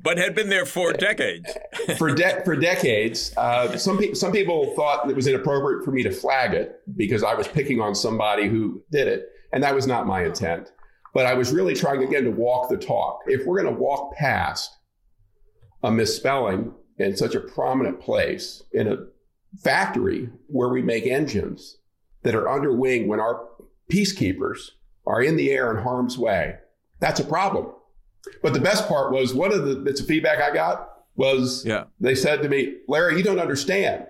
but 0.02 0.16
had 0.16 0.36
been 0.36 0.48
there 0.48 0.64
for 0.64 0.92
decades. 0.92 1.50
for, 1.98 2.14
de- 2.14 2.40
for 2.44 2.54
decades. 2.54 3.36
Uh, 3.36 3.76
some, 3.76 3.98
pe- 3.98 4.14
some 4.14 4.30
people 4.30 4.72
thought 4.76 5.10
it 5.10 5.16
was 5.16 5.26
inappropriate 5.26 5.84
for 5.84 5.90
me 5.90 6.04
to 6.04 6.12
flag 6.12 6.54
it 6.54 6.80
because 6.96 7.24
I 7.24 7.34
was 7.34 7.48
picking 7.48 7.80
on 7.80 7.96
somebody 7.96 8.48
who 8.48 8.80
did 8.92 9.08
it. 9.08 9.28
And 9.52 9.64
that 9.64 9.74
was 9.74 9.88
not 9.88 10.06
my 10.06 10.24
intent. 10.24 10.70
But 11.12 11.26
I 11.26 11.34
was 11.34 11.52
really 11.52 11.74
trying, 11.74 12.04
again, 12.04 12.22
to 12.24 12.30
walk 12.30 12.68
the 12.68 12.76
talk. 12.76 13.20
If 13.26 13.46
we're 13.46 13.60
going 13.60 13.74
to 13.74 13.80
walk 13.80 14.14
past 14.14 14.70
a 15.82 15.90
misspelling 15.90 16.72
in 16.98 17.16
such 17.16 17.34
a 17.34 17.40
prominent 17.40 18.00
place 18.00 18.62
in 18.72 18.88
a 18.88 18.96
factory 19.62 20.28
where 20.46 20.68
we 20.68 20.82
make 20.82 21.06
engines 21.06 21.78
that 22.22 22.34
are 22.34 22.48
under 22.48 22.72
wing 22.72 23.06
when 23.06 23.20
our 23.20 23.48
peacekeepers 23.90 24.70
are 25.07 25.23
in 25.23 25.37
the 25.37 25.51
air 25.51 25.77
in 25.77 25.83
harm's 25.83 26.18
way, 26.18 26.57
that's 27.01 27.20
a 27.20 27.25
problem. 27.25 27.73
But 28.42 28.55
the 28.55 28.61
best 28.61 28.88
part 28.88 29.12
was 29.12 29.35
one 29.35 29.53
of 29.53 29.66
the 29.66 29.77
bits 29.77 30.01
of 30.01 30.07
feedback 30.07 30.40
I 30.40 30.55
got 30.55 30.90
was 31.16 31.64
yeah. 31.64 31.85
they 32.01 32.14
said 32.14 32.42
to 32.42 32.49
me, 32.49 32.77
Larry, 32.88 33.16
you 33.16 33.23
don't 33.23 33.38
understand. 33.38 34.07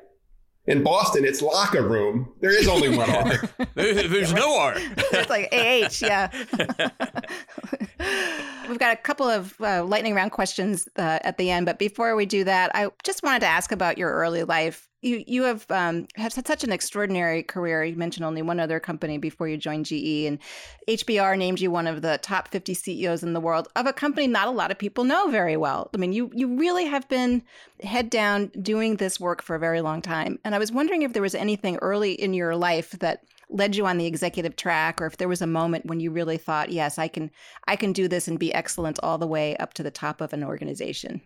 In 0.66 0.82
Boston, 0.82 1.26
it's 1.26 1.42
locker 1.42 1.86
room. 1.86 2.32
There 2.40 2.58
is 2.58 2.66
only 2.68 2.96
one 2.96 3.10
R. 3.10 3.42
there's 3.74 4.32
no 4.32 4.58
R. 4.58 4.74
it's 4.78 5.28
like 5.28 5.52
AH, 5.52 5.98
yeah. 6.00 6.30
We've 8.68 8.78
got 8.78 8.94
a 8.94 8.96
couple 8.96 9.28
of 9.28 9.54
uh, 9.60 9.84
lightning 9.84 10.14
round 10.14 10.32
questions 10.32 10.88
uh, 10.96 11.18
at 11.22 11.36
the 11.36 11.50
end, 11.50 11.66
but 11.66 11.78
before 11.78 12.16
we 12.16 12.24
do 12.24 12.44
that, 12.44 12.70
I 12.74 12.88
just 13.02 13.22
wanted 13.22 13.40
to 13.40 13.46
ask 13.46 13.72
about 13.72 13.98
your 13.98 14.10
early 14.10 14.44
life. 14.44 14.88
You 15.04 15.22
you 15.26 15.42
have 15.42 15.70
um, 15.70 16.08
have 16.16 16.32
had 16.32 16.46
such 16.46 16.64
an 16.64 16.72
extraordinary 16.72 17.42
career. 17.42 17.84
You 17.84 17.94
mentioned 17.94 18.24
only 18.24 18.40
one 18.40 18.58
other 18.58 18.80
company 18.80 19.18
before 19.18 19.46
you 19.46 19.58
joined 19.58 19.84
GE, 19.84 20.24
and 20.24 20.38
HBR 20.88 21.36
named 21.36 21.60
you 21.60 21.70
one 21.70 21.86
of 21.86 22.00
the 22.00 22.18
top 22.22 22.48
50 22.48 22.72
CEOs 22.72 23.22
in 23.22 23.34
the 23.34 23.40
world 23.40 23.68
of 23.76 23.86
a 23.86 23.92
company 23.92 24.26
not 24.26 24.48
a 24.48 24.50
lot 24.50 24.70
of 24.70 24.78
people 24.78 25.04
know 25.04 25.28
very 25.28 25.58
well. 25.58 25.90
I 25.92 25.98
mean, 25.98 26.14
you 26.14 26.30
you 26.34 26.56
really 26.56 26.86
have 26.86 27.06
been 27.10 27.42
head 27.82 28.08
down 28.08 28.46
doing 28.62 28.96
this 28.96 29.20
work 29.20 29.42
for 29.42 29.54
a 29.54 29.60
very 29.60 29.82
long 29.82 30.00
time. 30.00 30.38
And 30.42 30.54
I 30.54 30.58
was 30.58 30.72
wondering 30.72 31.02
if 31.02 31.12
there 31.12 31.20
was 31.20 31.34
anything 31.34 31.76
early 31.82 32.12
in 32.12 32.32
your 32.32 32.56
life 32.56 32.92
that 32.92 33.24
led 33.50 33.76
you 33.76 33.84
on 33.84 33.98
the 33.98 34.06
executive 34.06 34.56
track 34.56 35.02
or 35.02 35.06
if 35.06 35.18
there 35.18 35.28
was 35.28 35.42
a 35.42 35.46
moment 35.46 35.84
when 35.84 36.00
you 36.00 36.10
really 36.10 36.38
thought 36.38 36.72
yes 36.72 36.98
i 36.98 37.06
can 37.06 37.30
i 37.68 37.76
can 37.76 37.92
do 37.92 38.08
this 38.08 38.26
and 38.26 38.38
be 38.38 38.54
excellent 38.54 38.98
all 39.02 39.18
the 39.18 39.26
way 39.26 39.54
up 39.58 39.74
to 39.74 39.82
the 39.82 39.90
top 39.90 40.22
of 40.22 40.32
an 40.32 40.42
organization 40.42 41.20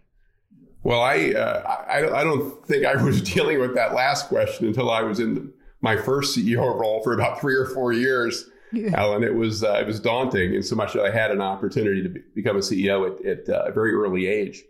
well 0.89 1.03
i 1.03 1.33
uh, 1.33 1.85
I, 1.89 2.21
I, 2.21 2.25
don't 2.25 2.67
think 2.67 2.85
i 2.85 3.01
was 3.01 3.21
dealing 3.35 3.61
with 3.61 3.75
that 3.75 3.95
last 3.95 4.29
question 4.29 4.67
until 4.67 4.91
i 4.91 5.03
was 5.03 5.21
in 5.21 5.53
my 5.81 5.97
first 5.97 6.37
ceo 6.37 6.79
role 6.79 7.03
for 7.03 7.13
about 7.13 7.41
three 7.41 7.55
or 7.55 7.67
four 7.67 7.93
years 7.93 8.51
yeah. 8.73 8.91
Ellen, 8.97 9.25
it 9.25 9.35
was 9.35 9.65
uh, 9.65 9.79
it 9.81 9.87
was 9.87 10.01
daunting 10.01 10.55
in 10.55 10.63
so 10.63 10.77
much 10.77 10.93
that 10.93 11.03
I 11.03 11.11
had 11.11 11.31
an 11.31 11.41
opportunity 11.41 12.03
to 12.03 12.09
be, 12.09 12.21
become 12.35 12.57
a 12.57 12.61
CEO 12.61 13.09
at, 13.09 13.25
at 13.25 13.49
uh, 13.49 13.65
a 13.67 13.73
very 13.73 13.95
early 13.95 14.27
age. 14.27 14.63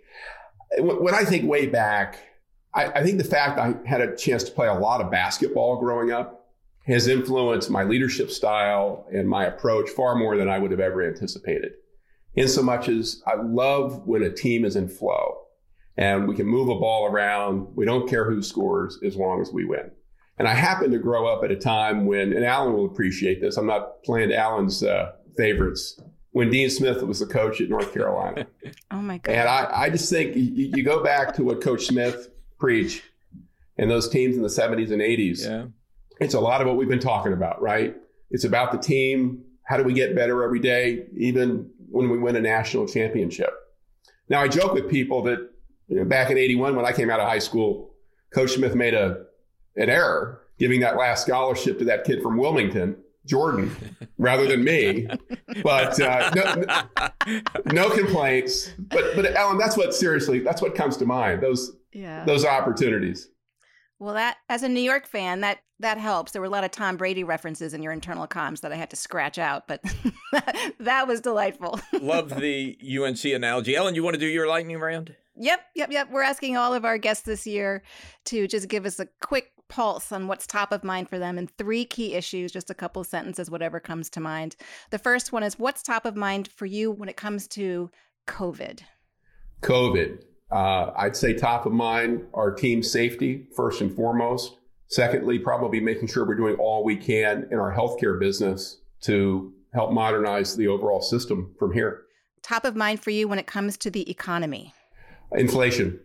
When 0.79 1.15
I 1.15 1.25
think 1.25 1.49
way 1.49 1.67
back, 1.67 2.19
I, 2.75 2.87
I 2.87 3.03
think 3.03 3.19
the 3.19 3.25
fact 3.25 3.59
I 3.59 3.75
had 3.89 4.01
a 4.01 4.15
chance 4.15 4.45
to 4.45 4.53
play 4.53 4.69
a 4.69 4.75
lot 4.75 5.01
of 5.01 5.11
basketball 5.11 5.81
growing 5.81 6.13
up 6.13 6.49
has 6.87 7.09
influenced 7.09 7.71
my 7.71 7.83
leadership 7.83 8.31
style 8.31 9.07
and 9.13 9.29
my 9.29 9.47
approach 9.47 9.91
far 9.91 10.15
more 10.15 10.37
than 10.37 10.49
I 10.49 10.59
would 10.59 10.71
have 10.71 10.81
ever 10.81 11.03
anticipated. 11.07 11.73
In 12.35 12.47
so 12.49 12.63
much 12.63 12.89
as 12.89 13.23
I 13.27 13.35
love 13.35 14.07
when 14.07 14.23
a 14.23 14.31
team 14.31 14.65
is 14.65 14.77
in 14.77 14.89
flow 14.89 15.38
and 15.99 16.27
we 16.27 16.35
can 16.35 16.47
move 16.47 16.69
a 16.69 16.79
ball 16.79 17.07
around. 17.07 17.69
We 17.75 17.85
don't 17.85 18.09
care 18.09 18.25
who 18.25 18.41
scores 18.41 18.99
as 19.05 19.17
long 19.17 19.43
as 19.43 19.53
we 19.53 19.65
win. 19.67 19.91
And 20.39 20.49
I 20.49 20.55
happen 20.55 20.91
to 20.93 20.99
grow 20.99 21.27
up 21.27 21.45
at 21.45 21.51
a 21.51 21.57
time 21.57 22.07
when, 22.07 22.33
and 22.33 22.45
Alan 22.45 22.73
will 22.73 22.87
appreciate 22.87 23.41
this. 23.41 23.57
I'm 23.57 23.67
not 23.67 24.03
playing 24.05 24.33
Alan's 24.33 24.83
uh, 24.83 25.13
favorites. 25.37 26.01
When 26.31 26.51
Dean 26.51 26.71
Smith 26.71 27.03
was 27.03 27.19
the 27.19 27.27
coach 27.27 27.61
at 27.61 27.69
North 27.69 27.93
Carolina. 27.93 28.47
oh 28.93 29.03
my 29.03 29.19
God. 29.19 29.33
And 29.33 29.49
I, 29.49 29.69
I 29.73 29.91
just 29.91 30.09
think 30.09 30.37
you, 30.37 30.71
you, 30.77 30.85
go 30.85 31.03
back 31.03 31.35
to 31.35 31.43
what 31.43 31.61
Coach 31.61 31.87
Smith 31.87 32.29
preached 32.59 33.03
and 33.77 33.91
those 33.91 34.09
teams 34.09 34.37
in 34.37 34.43
the 34.43 34.49
70s 34.49 34.93
and 34.93 35.03
80s. 35.03 35.45
Yeah 35.45 35.67
it's 36.21 36.35
a 36.35 36.41
lot 36.41 36.61
of 36.61 36.67
what 36.67 36.77
we've 36.77 36.89
been 36.89 36.99
talking 36.99 37.33
about, 37.33 37.61
right? 37.61 37.97
It's 38.31 38.45
about 38.45 38.73
the 38.73 38.79
team. 38.79 39.45
How 39.63 39.77
do 39.77 39.85
we 39.85 39.93
get 39.93 40.15
better 40.15 40.43
every 40.43 40.61
day, 40.61 41.07
even 41.17 41.71
when 41.91 42.09
we 42.11 42.19
win 42.19 42.37
a 42.37 42.41
national 42.41 42.87
championship? 42.87 43.51
Now, 44.29 44.41
I 44.41 44.49
joke 44.49 44.73
with 44.73 44.91
people 44.91 45.23
that 45.23 45.39
you 45.39 45.47
know, 45.49 45.49
back 45.89 46.31
in 46.31 46.39
81, 46.39 46.77
when 46.77 46.85
I 46.85 46.93
came 46.93 47.11
out 47.11 47.21
of 47.21 47.29
high 47.29 47.39
school, 47.39 47.95
Coach 48.33 48.53
Smith 48.53 48.75
made 48.75 48.95
a, 48.95 49.25
an 49.77 49.89
error 49.89 50.43
giving 50.59 50.81
that 50.81 50.97
last 50.97 51.23
scholarship 51.23 51.79
to 51.79 51.85
that 51.85 52.05
kid 52.05 52.23
from 52.23 52.37
Wilmington, 52.37 52.97
Jordan, 53.25 53.71
rather 54.19 54.47
than 54.47 54.65
me. 54.65 55.09
But 55.63 56.01
uh, 56.01 56.31
no, 56.35 57.41
no, 57.67 57.91
complaints. 57.91 58.71
But, 58.79 59.15
but 59.15 59.37
Ellen, 59.37 59.59
that's 59.59 59.77
what 59.77 59.95
seriously, 59.95 60.41
that's 60.41 60.61
what 60.61 60.75
comes 60.75 60.97
to 60.99 61.07
mind. 61.07 61.43
Those, 61.43 61.73
yeah. 61.93 62.25
those 62.25 62.45
opportunities. 62.45 63.29
Well, 64.01 64.15
that 64.15 64.37
as 64.49 64.63
a 64.63 64.69
New 64.69 64.81
York 64.81 65.09
fan, 65.09 65.41
that 65.41 65.59
that 65.81 65.99
helps. 65.99 66.33
There 66.33 66.41
were 66.41 66.47
a 66.47 66.51
lot 66.51 66.65
of 66.65 66.71
Tom 66.71 66.97
Brady 66.97 67.25
references 67.25 67.75
in 67.75 67.83
your 67.83 67.93
internal 67.93 68.27
comms 68.27 68.61
that 68.61 68.73
I 68.73 68.77
had 68.77 68.91
to 68.91 68.97
scratch 68.97 69.39
out, 69.39 69.67
but 69.67 69.83
that 70.81 71.07
was 71.09 71.21
delightful. 71.21 71.81
Love 72.01 72.31
the 72.41 72.79
UNC 72.81 73.25
analogy. 73.25 73.77
Ellen, 73.77 73.95
you 73.95 74.03
want 74.03 74.15
to 74.15 74.21
do 74.21 74.27
your 74.27 74.49
lightning 74.49 74.79
round? 74.79 75.15
Yep, 75.39 75.61
yep, 75.75 75.93
yep. 75.93 76.11
We're 76.11 76.23
asking 76.23 76.57
all 76.57 76.75
of 76.75 76.85
our 76.85 76.99
guests 76.99 77.25
this 77.25 77.47
year 77.47 77.83
to 78.27 78.49
just 78.49 78.69
give 78.69 78.85
us 78.85 78.99
a 78.99 79.07
quick 79.21 79.53
pulse 79.69 80.13
on 80.13 80.27
what's 80.27 80.47
top 80.47 80.73
of 80.73 80.83
mind 80.83 81.09
for 81.09 81.19
them 81.19 81.39
and 81.39 81.51
three 81.57 81.85
key 81.85 82.15
issues, 82.15 82.51
just 82.51 82.71
a 82.71 82.75
couple 82.75 83.05
sentences, 83.05 83.51
whatever 83.51 83.79
comes 83.79 84.11
to 84.11 84.21
mind. 84.21 84.57
The 84.91 84.99
first 84.99 85.33
one 85.33 85.43
is 85.43 85.59
what's 85.59 85.83
top 85.83 86.07
of 86.07 86.17
mind 86.17 86.49
for 86.49 86.67
you 86.67 86.91
when 86.91 87.09
it 87.09 87.17
comes 87.17 87.47
to 87.49 87.91
COVID? 88.27 88.81
COVID. 89.63 90.23
Uh, 90.51 90.93
I'd 90.97 91.17
say 91.17 91.35
top 91.35 91.67
of 91.67 91.73
mind 91.73 92.27
our 92.35 92.53
team 92.53 92.83
safety 92.83 93.47
first 93.55 93.81
and 93.81 93.95
foremost. 93.95 94.57
Secondly, 94.89 95.39
probably 95.39 95.81
making 95.81 96.09
sure 96.09 96.27
we're 96.27 96.35
doing 96.35 96.57
all 96.57 96.83
we 96.83 96.97
can 96.97 97.47
in 97.51 97.59
our 97.59 97.75
healthcare 97.75 98.19
business 98.19 98.81
to 99.03 99.53
help 99.75 99.93
modernize 99.93 100.57
the 100.57 100.67
overall 100.67 101.03
system 101.03 101.55
from 101.59 101.73
here. 101.73 102.05
Top 102.43 102.65
of 102.65 102.75
mind 102.75 103.01
for 103.01 103.11
you 103.11 103.29
when 103.29 103.39
it 103.39 103.47
comes 103.47 103.77
to 103.77 103.91
the 103.91 104.11
economy? 104.11 104.73
Inflation. 105.33 106.01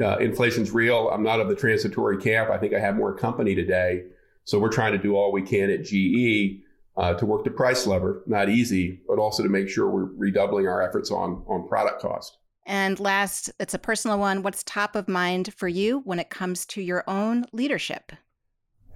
Uh, 0.00 0.18
inflation's 0.18 0.70
real. 0.70 1.08
I'm 1.08 1.22
not 1.22 1.40
of 1.40 1.48
the 1.48 1.56
transitory 1.56 2.18
camp. 2.18 2.50
I 2.50 2.58
think 2.58 2.74
I 2.74 2.78
have 2.78 2.94
more 2.94 3.12
company 3.12 3.54
today. 3.54 4.04
So 4.44 4.58
we're 4.58 4.70
trying 4.70 4.92
to 4.92 4.98
do 4.98 5.16
all 5.16 5.32
we 5.32 5.42
can 5.42 5.70
at 5.70 5.84
GE 5.84 6.62
uh, 6.96 7.14
to 7.14 7.26
work 7.26 7.44
the 7.44 7.50
price 7.50 7.86
lever. 7.86 8.22
Not 8.26 8.48
easy, 8.48 9.00
but 9.08 9.18
also 9.18 9.42
to 9.42 9.48
make 9.48 9.68
sure 9.68 9.88
we're 9.90 10.04
redoubling 10.04 10.68
our 10.68 10.82
efforts 10.82 11.10
on, 11.10 11.44
on 11.48 11.66
product 11.68 12.02
cost. 12.02 12.36
And 12.66 13.00
last, 13.00 13.50
it's 13.58 13.74
a 13.74 13.78
personal 13.78 14.18
one. 14.18 14.42
What's 14.42 14.62
top 14.62 14.94
of 14.94 15.08
mind 15.08 15.52
for 15.54 15.66
you 15.66 16.00
when 16.00 16.20
it 16.20 16.30
comes 16.30 16.64
to 16.66 16.82
your 16.82 17.02
own 17.08 17.46
leadership? 17.52 18.12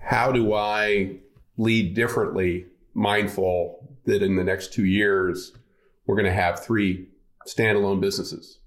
How 0.01 0.31
do 0.31 0.53
I 0.55 1.17
lead 1.57 1.95
differently, 1.95 2.67
mindful 2.93 3.97
that 4.05 4.23
in 4.23 4.37
the 4.37 4.45
next 4.45 4.73
two 4.73 4.85
years, 4.85 5.53
we're 6.07 6.17
going 6.17 6.27
to 6.27 6.33
have 6.33 6.65
three 6.65 7.09
standalone 7.49 8.01
businesses? 8.01 8.59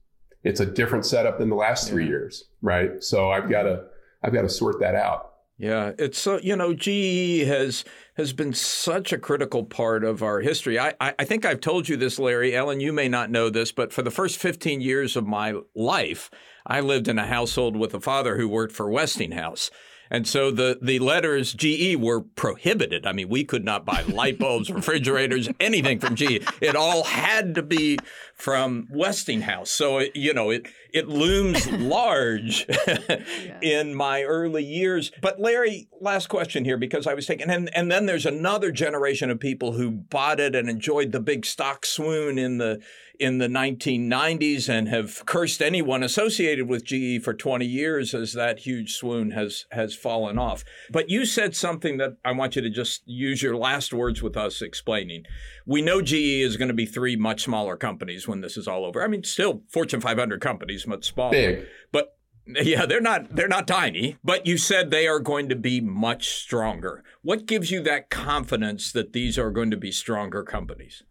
It's 0.48 0.60
a 0.60 0.66
different 0.66 1.06
setup 1.06 1.40
than 1.40 1.50
the 1.50 1.56
last 1.56 1.90
three 1.90 2.04
yeah. 2.04 2.10
years, 2.10 2.46
right? 2.62 3.04
So 3.04 3.30
I've 3.32 3.50
got 3.50 3.64
to, 3.64 3.86
I've 4.24 4.34
got 4.34 4.44
to 4.44 4.50
sort 4.50 4.80
that 4.80 4.96
out. 4.96 5.34
Yeah, 5.60 5.94
it's 5.98 6.20
so 6.20 6.40
you 6.40 6.56
know, 6.56 6.76
GE 6.76 7.48
has 7.48 7.84
has 8.16 8.32
been 8.32 8.54
such 8.54 9.12
a 9.12 9.18
critical 9.18 9.64
part 9.64 10.04
of 10.04 10.22
our 10.22 10.40
history. 10.40 10.78
I, 10.78 10.94
I, 11.02 11.16
I 11.18 11.26
think 11.26 11.46
I've 11.46 11.62
told 11.62 11.90
you 11.90 11.98
this, 11.98 12.20
Larry. 12.20 12.56
Ellen, 12.56 12.80
you 12.80 12.94
may 12.94 13.10
not 13.10 13.32
know 13.32 13.50
this, 13.50 13.72
but 13.72 13.92
for 13.92 14.04
the 14.04 14.12
first 14.12 14.38
15 14.38 14.82
years 14.82 15.16
of 15.16 15.26
my 15.26 15.56
life, 15.76 16.30
I 16.66 16.82
lived 16.82 17.08
in 17.08 17.18
a 17.18 17.26
household 17.26 17.76
with 17.76 17.96
a 17.96 18.00
father 18.00 18.38
who 18.38 18.48
worked 18.48 18.74
for 18.74 18.90
Westinghouse. 18.90 19.72
And 20.10 20.28
so 20.28 20.52
the, 20.52 20.80
the 20.82 21.00
letters 21.00 21.54
GE 21.54 21.98
were 21.98 22.22
prohibited. 22.22 23.06
I 23.06 23.12
mean, 23.12 23.30
we 23.30 23.44
could 23.44 23.66
not 23.66 23.86
buy 23.86 24.04
light 24.04 24.40
bulbs, 24.40 24.72
refrigerators, 24.72 25.50
anything 25.60 26.00
from 26.00 26.16
GE. 26.16 26.46
It 26.62 26.76
all 26.76 27.04
had 27.04 27.56
to 27.56 27.64
be 27.64 28.00
from 28.38 28.88
Westinghouse. 28.92 29.72
So, 29.72 29.98
it, 29.98 30.16
you 30.16 30.34
know, 30.34 30.52
it, 30.52 30.68
it 30.94 31.08
looms 31.08 31.70
large 31.72 32.68
in 33.62 33.96
my 33.96 34.24
early 34.24 34.64
years. 34.64 35.12
But 35.22 35.40
Larry, 35.40 35.90
last 36.00 36.28
question 36.28 36.64
here, 36.64 36.78
because 36.78 37.08
I 37.08 37.16
was 37.16 37.26
taking, 37.26 37.50
and, 37.50 37.70
and 37.76 37.92
then 37.92 38.06
there's 38.06 38.28
another 38.28 38.72
generation 38.72 39.32
of 39.32 39.40
people 39.40 39.74
who 39.74 39.90
bought 39.92 40.40
it 40.40 40.56
and 40.56 40.70
enjoyed 40.70 41.12
the 41.12 41.20
big 41.20 41.46
stock 41.46 41.86
swoon 41.86 42.38
in 42.38 42.60
the 42.60 42.80
in 43.20 43.40
the 43.40 43.48
1990s 43.48 44.70
and 44.70 44.88
have 44.88 45.26
cursed 45.26 45.62
anyone 45.62 46.04
associated 46.04 46.68
with 46.68 46.86
GE 46.86 47.24
for 47.24 47.34
20 47.34 47.66
years 47.66 48.14
as 48.14 48.34
that 48.34 48.60
huge 48.60 48.94
swoon 48.94 49.32
has 49.32 49.66
has 49.72 49.96
fallen 49.96 50.38
off. 50.38 50.64
But 50.92 51.10
you 51.10 51.26
said 51.26 51.56
something 51.56 51.98
that 51.98 52.18
I 52.24 52.32
want 52.34 52.56
you 52.56 52.62
to 52.62 52.70
just 52.70 53.02
use 53.06 53.42
your 53.42 53.58
last 53.58 53.94
words 53.94 54.22
with 54.22 54.38
us 54.38 54.62
explaining. 54.62 55.24
We 55.68 55.82
know 55.82 56.02
GE 56.02 56.14
is 56.14 56.56
going 56.56 56.70
to 56.70 56.74
be 56.74 56.86
three 56.86 57.18
much 57.18 57.44
smaller 57.44 57.76
companies 57.76 58.28
when 58.28 58.40
this 58.40 58.56
is 58.56 58.68
all 58.68 58.86
over. 58.86 59.04
I 59.04 59.08
mean, 59.08 59.24
still 59.24 59.64
Fortune 59.68 60.00
500 60.00 60.40
companies, 60.40 60.88
much 60.88 61.12
smaller. 61.12 61.32
Big. 61.32 61.66
But 61.92 62.18
yeah, 62.48 62.86
they're 62.86 63.02
not 63.02 63.36
they're 63.36 63.50
not 63.50 63.68
tiny, 63.68 64.16
but 64.24 64.48
you 64.48 64.58
said 64.58 64.90
they 64.90 65.08
are 65.08 65.20
going 65.20 65.50
to 65.50 65.56
be 65.56 65.82
much 65.82 66.30
stronger. 66.30 67.04
What 67.22 67.46
gives 67.46 67.70
you 67.70 67.82
that 67.84 68.10
confidence 68.10 68.94
that 68.94 69.12
these 69.12 69.38
are 69.38 69.52
going 69.52 69.70
to 69.72 69.78
be 69.78 69.92
stronger 69.92 70.44
companies? 70.44 71.04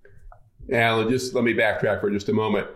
Alan, 0.73 1.11
just 1.11 1.35
let 1.35 1.45
me 1.45 1.53
backtrack 1.53 2.01
for 2.01 2.11
just 2.11 2.29
a 2.29 2.33
moment. 2.33 2.67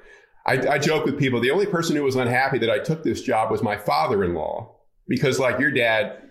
I, 0.46 0.74
I 0.74 0.78
joke 0.78 1.06
with 1.06 1.18
people. 1.18 1.40
The 1.40 1.50
only 1.50 1.66
person 1.66 1.96
who 1.96 2.02
was 2.02 2.16
unhappy 2.16 2.58
that 2.58 2.70
I 2.70 2.78
took 2.78 3.02
this 3.02 3.22
job 3.22 3.50
was 3.50 3.62
my 3.62 3.76
father-in-law, 3.76 4.74
because 5.08 5.38
like 5.38 5.58
your 5.58 5.70
dad, 5.70 6.30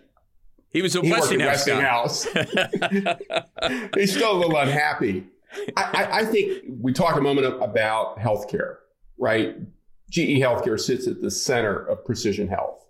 he 0.70 0.82
was 0.82 0.96
a 0.96 1.02
he 1.02 1.12
Westinghouse. 1.12 1.66
Westinghouse. 1.66 2.28
He's 3.96 4.16
still 4.16 4.34
a 4.34 4.38
little 4.38 4.58
unhappy. 4.58 5.26
I, 5.76 6.08
I, 6.12 6.26
think 6.26 6.64
we 6.80 6.94
talk 6.94 7.16
a 7.16 7.22
moment 7.22 7.62
about 7.62 8.20
healthcare, 8.20 8.76
right? 9.18 9.56
GE 10.10 10.40
Healthcare 10.40 10.80
sits 10.80 11.08
at 11.08 11.22
the 11.22 11.32
center 11.32 11.86
of 11.86 12.04
precision 12.06 12.48
health. 12.48 12.86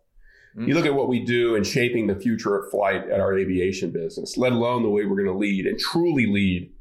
Mm-hmm. 0.56 0.68
You 0.68 0.74
look 0.74 0.86
at 0.86 0.94
what 0.94 1.08
we 1.08 1.24
do 1.24 1.56
in 1.56 1.64
shaping 1.64 2.08
the 2.08 2.16
future 2.16 2.58
of 2.58 2.70
flight 2.72 3.10
at 3.10 3.20
our 3.20 3.38
aviation 3.38 3.92
business, 3.92 4.38
let 4.38 4.52
alone 4.52 4.84
the 4.84 4.90
way 4.90 5.06
we're 5.06 5.16
going 5.16 5.34
to 5.34 5.38
lead 5.38 5.66
and 5.66 5.80
truly 5.80 6.26
lead 6.26 6.72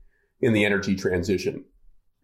in 0.41 0.53
the 0.53 0.65
energy 0.65 0.97
transition. 0.97 1.65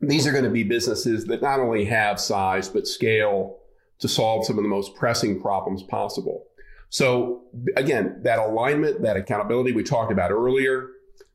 These 0.01 0.27
are 0.27 0.33
going 0.33 0.45
to 0.45 0.51
be 0.51 0.65
businesses 0.65 1.25
that 1.27 1.43
not 1.43 1.61
only 1.61 1.85
have 1.85 2.21
size, 2.21 2.69
but 2.69 2.87
scale 2.87 3.59
to 4.01 4.09
solve 4.09 4.45
some 4.45 4.59
of 4.59 4.65
the 4.65 4.69
most 4.69 4.95
pressing 4.97 5.41
problems 5.41 5.83
possible. 5.83 6.45
So 6.91 7.43
again, 7.77 8.21
that 8.23 8.39
alignment, 8.39 9.03
that 9.03 9.17
accountability 9.17 9.73
we 9.73 9.83
talked 9.83 10.13
about 10.13 10.31
earlier, 10.31 10.89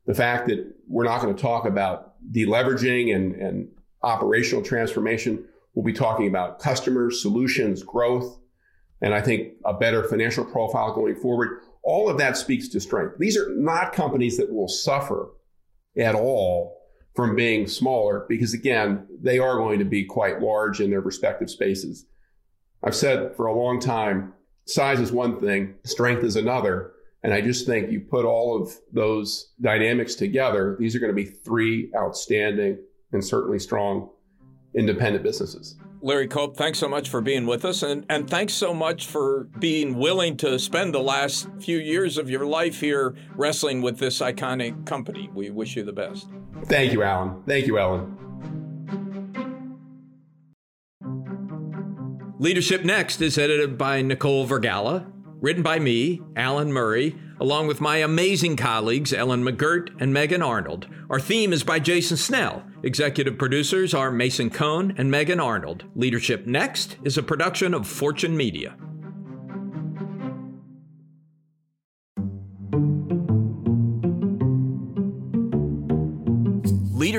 the 0.06 0.14
fact 0.14 0.48
that 0.48 0.74
we're 0.88 1.04
not 1.04 1.20
going 1.20 1.34
to 1.34 1.40
talk 1.40 1.66
about 1.66 2.14
deleveraging 2.32 3.14
and, 3.14 3.34
and 3.34 3.68
operational 4.02 4.62
transformation. 4.62 5.44
We'll 5.74 5.84
be 5.84 5.92
talking 5.92 6.26
about 6.26 6.58
customers, 6.58 7.22
solutions, 7.22 7.82
growth, 7.82 8.38
and 9.00 9.14
I 9.14 9.20
think 9.20 9.54
a 9.64 9.72
better 9.72 10.04
financial 10.08 10.44
profile 10.44 10.94
going 10.94 11.16
forward. 11.16 11.60
All 11.82 12.08
of 12.08 12.18
that 12.18 12.36
speaks 12.36 12.68
to 12.68 12.80
strength. 12.80 13.14
These 13.18 13.36
are 13.36 13.48
not 13.54 13.92
companies 13.92 14.36
that 14.36 14.52
will 14.52 14.68
suffer 14.68 15.30
at 15.96 16.14
all 16.14 16.76
from 17.14 17.34
being 17.34 17.66
smaller 17.66 18.26
because 18.28 18.54
again, 18.54 19.06
they 19.20 19.38
are 19.38 19.56
going 19.56 19.78
to 19.78 19.84
be 19.84 20.04
quite 20.04 20.40
large 20.40 20.80
in 20.80 20.90
their 20.90 21.00
respective 21.00 21.50
spaces. 21.50 22.06
I've 22.82 22.94
said 22.94 23.34
for 23.36 23.46
a 23.46 23.54
long 23.54 23.80
time, 23.80 24.34
size 24.66 25.00
is 25.00 25.12
one 25.12 25.40
thing, 25.40 25.74
strength 25.84 26.24
is 26.24 26.36
another. 26.36 26.92
And 27.22 27.34
I 27.34 27.40
just 27.40 27.66
think 27.66 27.90
you 27.90 28.00
put 28.00 28.24
all 28.24 28.60
of 28.60 28.72
those 28.92 29.52
dynamics 29.60 30.14
together, 30.14 30.76
these 30.78 30.96
are 30.96 30.98
going 30.98 31.14
to 31.14 31.16
be 31.16 31.26
three 31.26 31.90
outstanding 31.94 32.78
and 33.12 33.24
certainly 33.24 33.58
strong 33.58 34.10
independent 34.74 35.22
businesses. 35.22 35.76
Larry 36.02 36.28
Culp, 36.28 36.56
thanks 36.56 36.78
so 36.78 36.88
much 36.88 37.10
for 37.10 37.20
being 37.20 37.44
with 37.44 37.64
us. 37.66 37.82
And, 37.82 38.06
and 38.08 38.28
thanks 38.28 38.54
so 38.54 38.72
much 38.72 39.06
for 39.06 39.48
being 39.58 39.98
willing 39.98 40.38
to 40.38 40.58
spend 40.58 40.94
the 40.94 41.00
last 41.00 41.46
few 41.60 41.76
years 41.76 42.16
of 42.16 42.30
your 42.30 42.46
life 42.46 42.80
here 42.80 43.14
wrestling 43.36 43.82
with 43.82 43.98
this 43.98 44.20
iconic 44.20 44.86
company. 44.86 45.28
We 45.34 45.50
wish 45.50 45.76
you 45.76 45.84
the 45.84 45.92
best. 45.92 46.28
Thank 46.64 46.92
you, 46.92 47.02
Alan. 47.02 47.42
Thank 47.46 47.66
you, 47.66 47.78
Ellen. 47.78 48.16
Leadership 52.38 52.82
Next 52.82 53.20
is 53.20 53.36
edited 53.36 53.76
by 53.76 54.00
Nicole 54.00 54.48
Vergala, 54.48 55.04
written 55.40 55.62
by 55.62 55.78
me, 55.78 56.20
Alan 56.36 56.72
Murray, 56.72 57.16
along 57.40 57.66
with 57.66 57.80
my 57.80 57.96
amazing 57.98 58.56
colleagues 58.56 59.12
Ellen 59.12 59.42
McGirt 59.42 59.90
and 59.98 60.12
Megan 60.12 60.42
Arnold. 60.42 60.86
Our 61.08 61.18
theme 61.18 61.52
is 61.52 61.64
by 61.64 61.78
Jason 61.78 62.16
Snell. 62.16 62.62
Executive 62.82 63.38
producers 63.38 63.94
are 63.94 64.10
Mason 64.10 64.50
Cohn 64.50 64.94
and 64.98 65.10
Megan 65.10 65.40
Arnold. 65.40 65.84
Leadership 65.94 66.46
Next 66.46 66.96
is 67.04 67.16
a 67.16 67.22
production 67.22 67.74
of 67.74 67.86
Fortune 67.86 68.36
Media. 68.36 68.76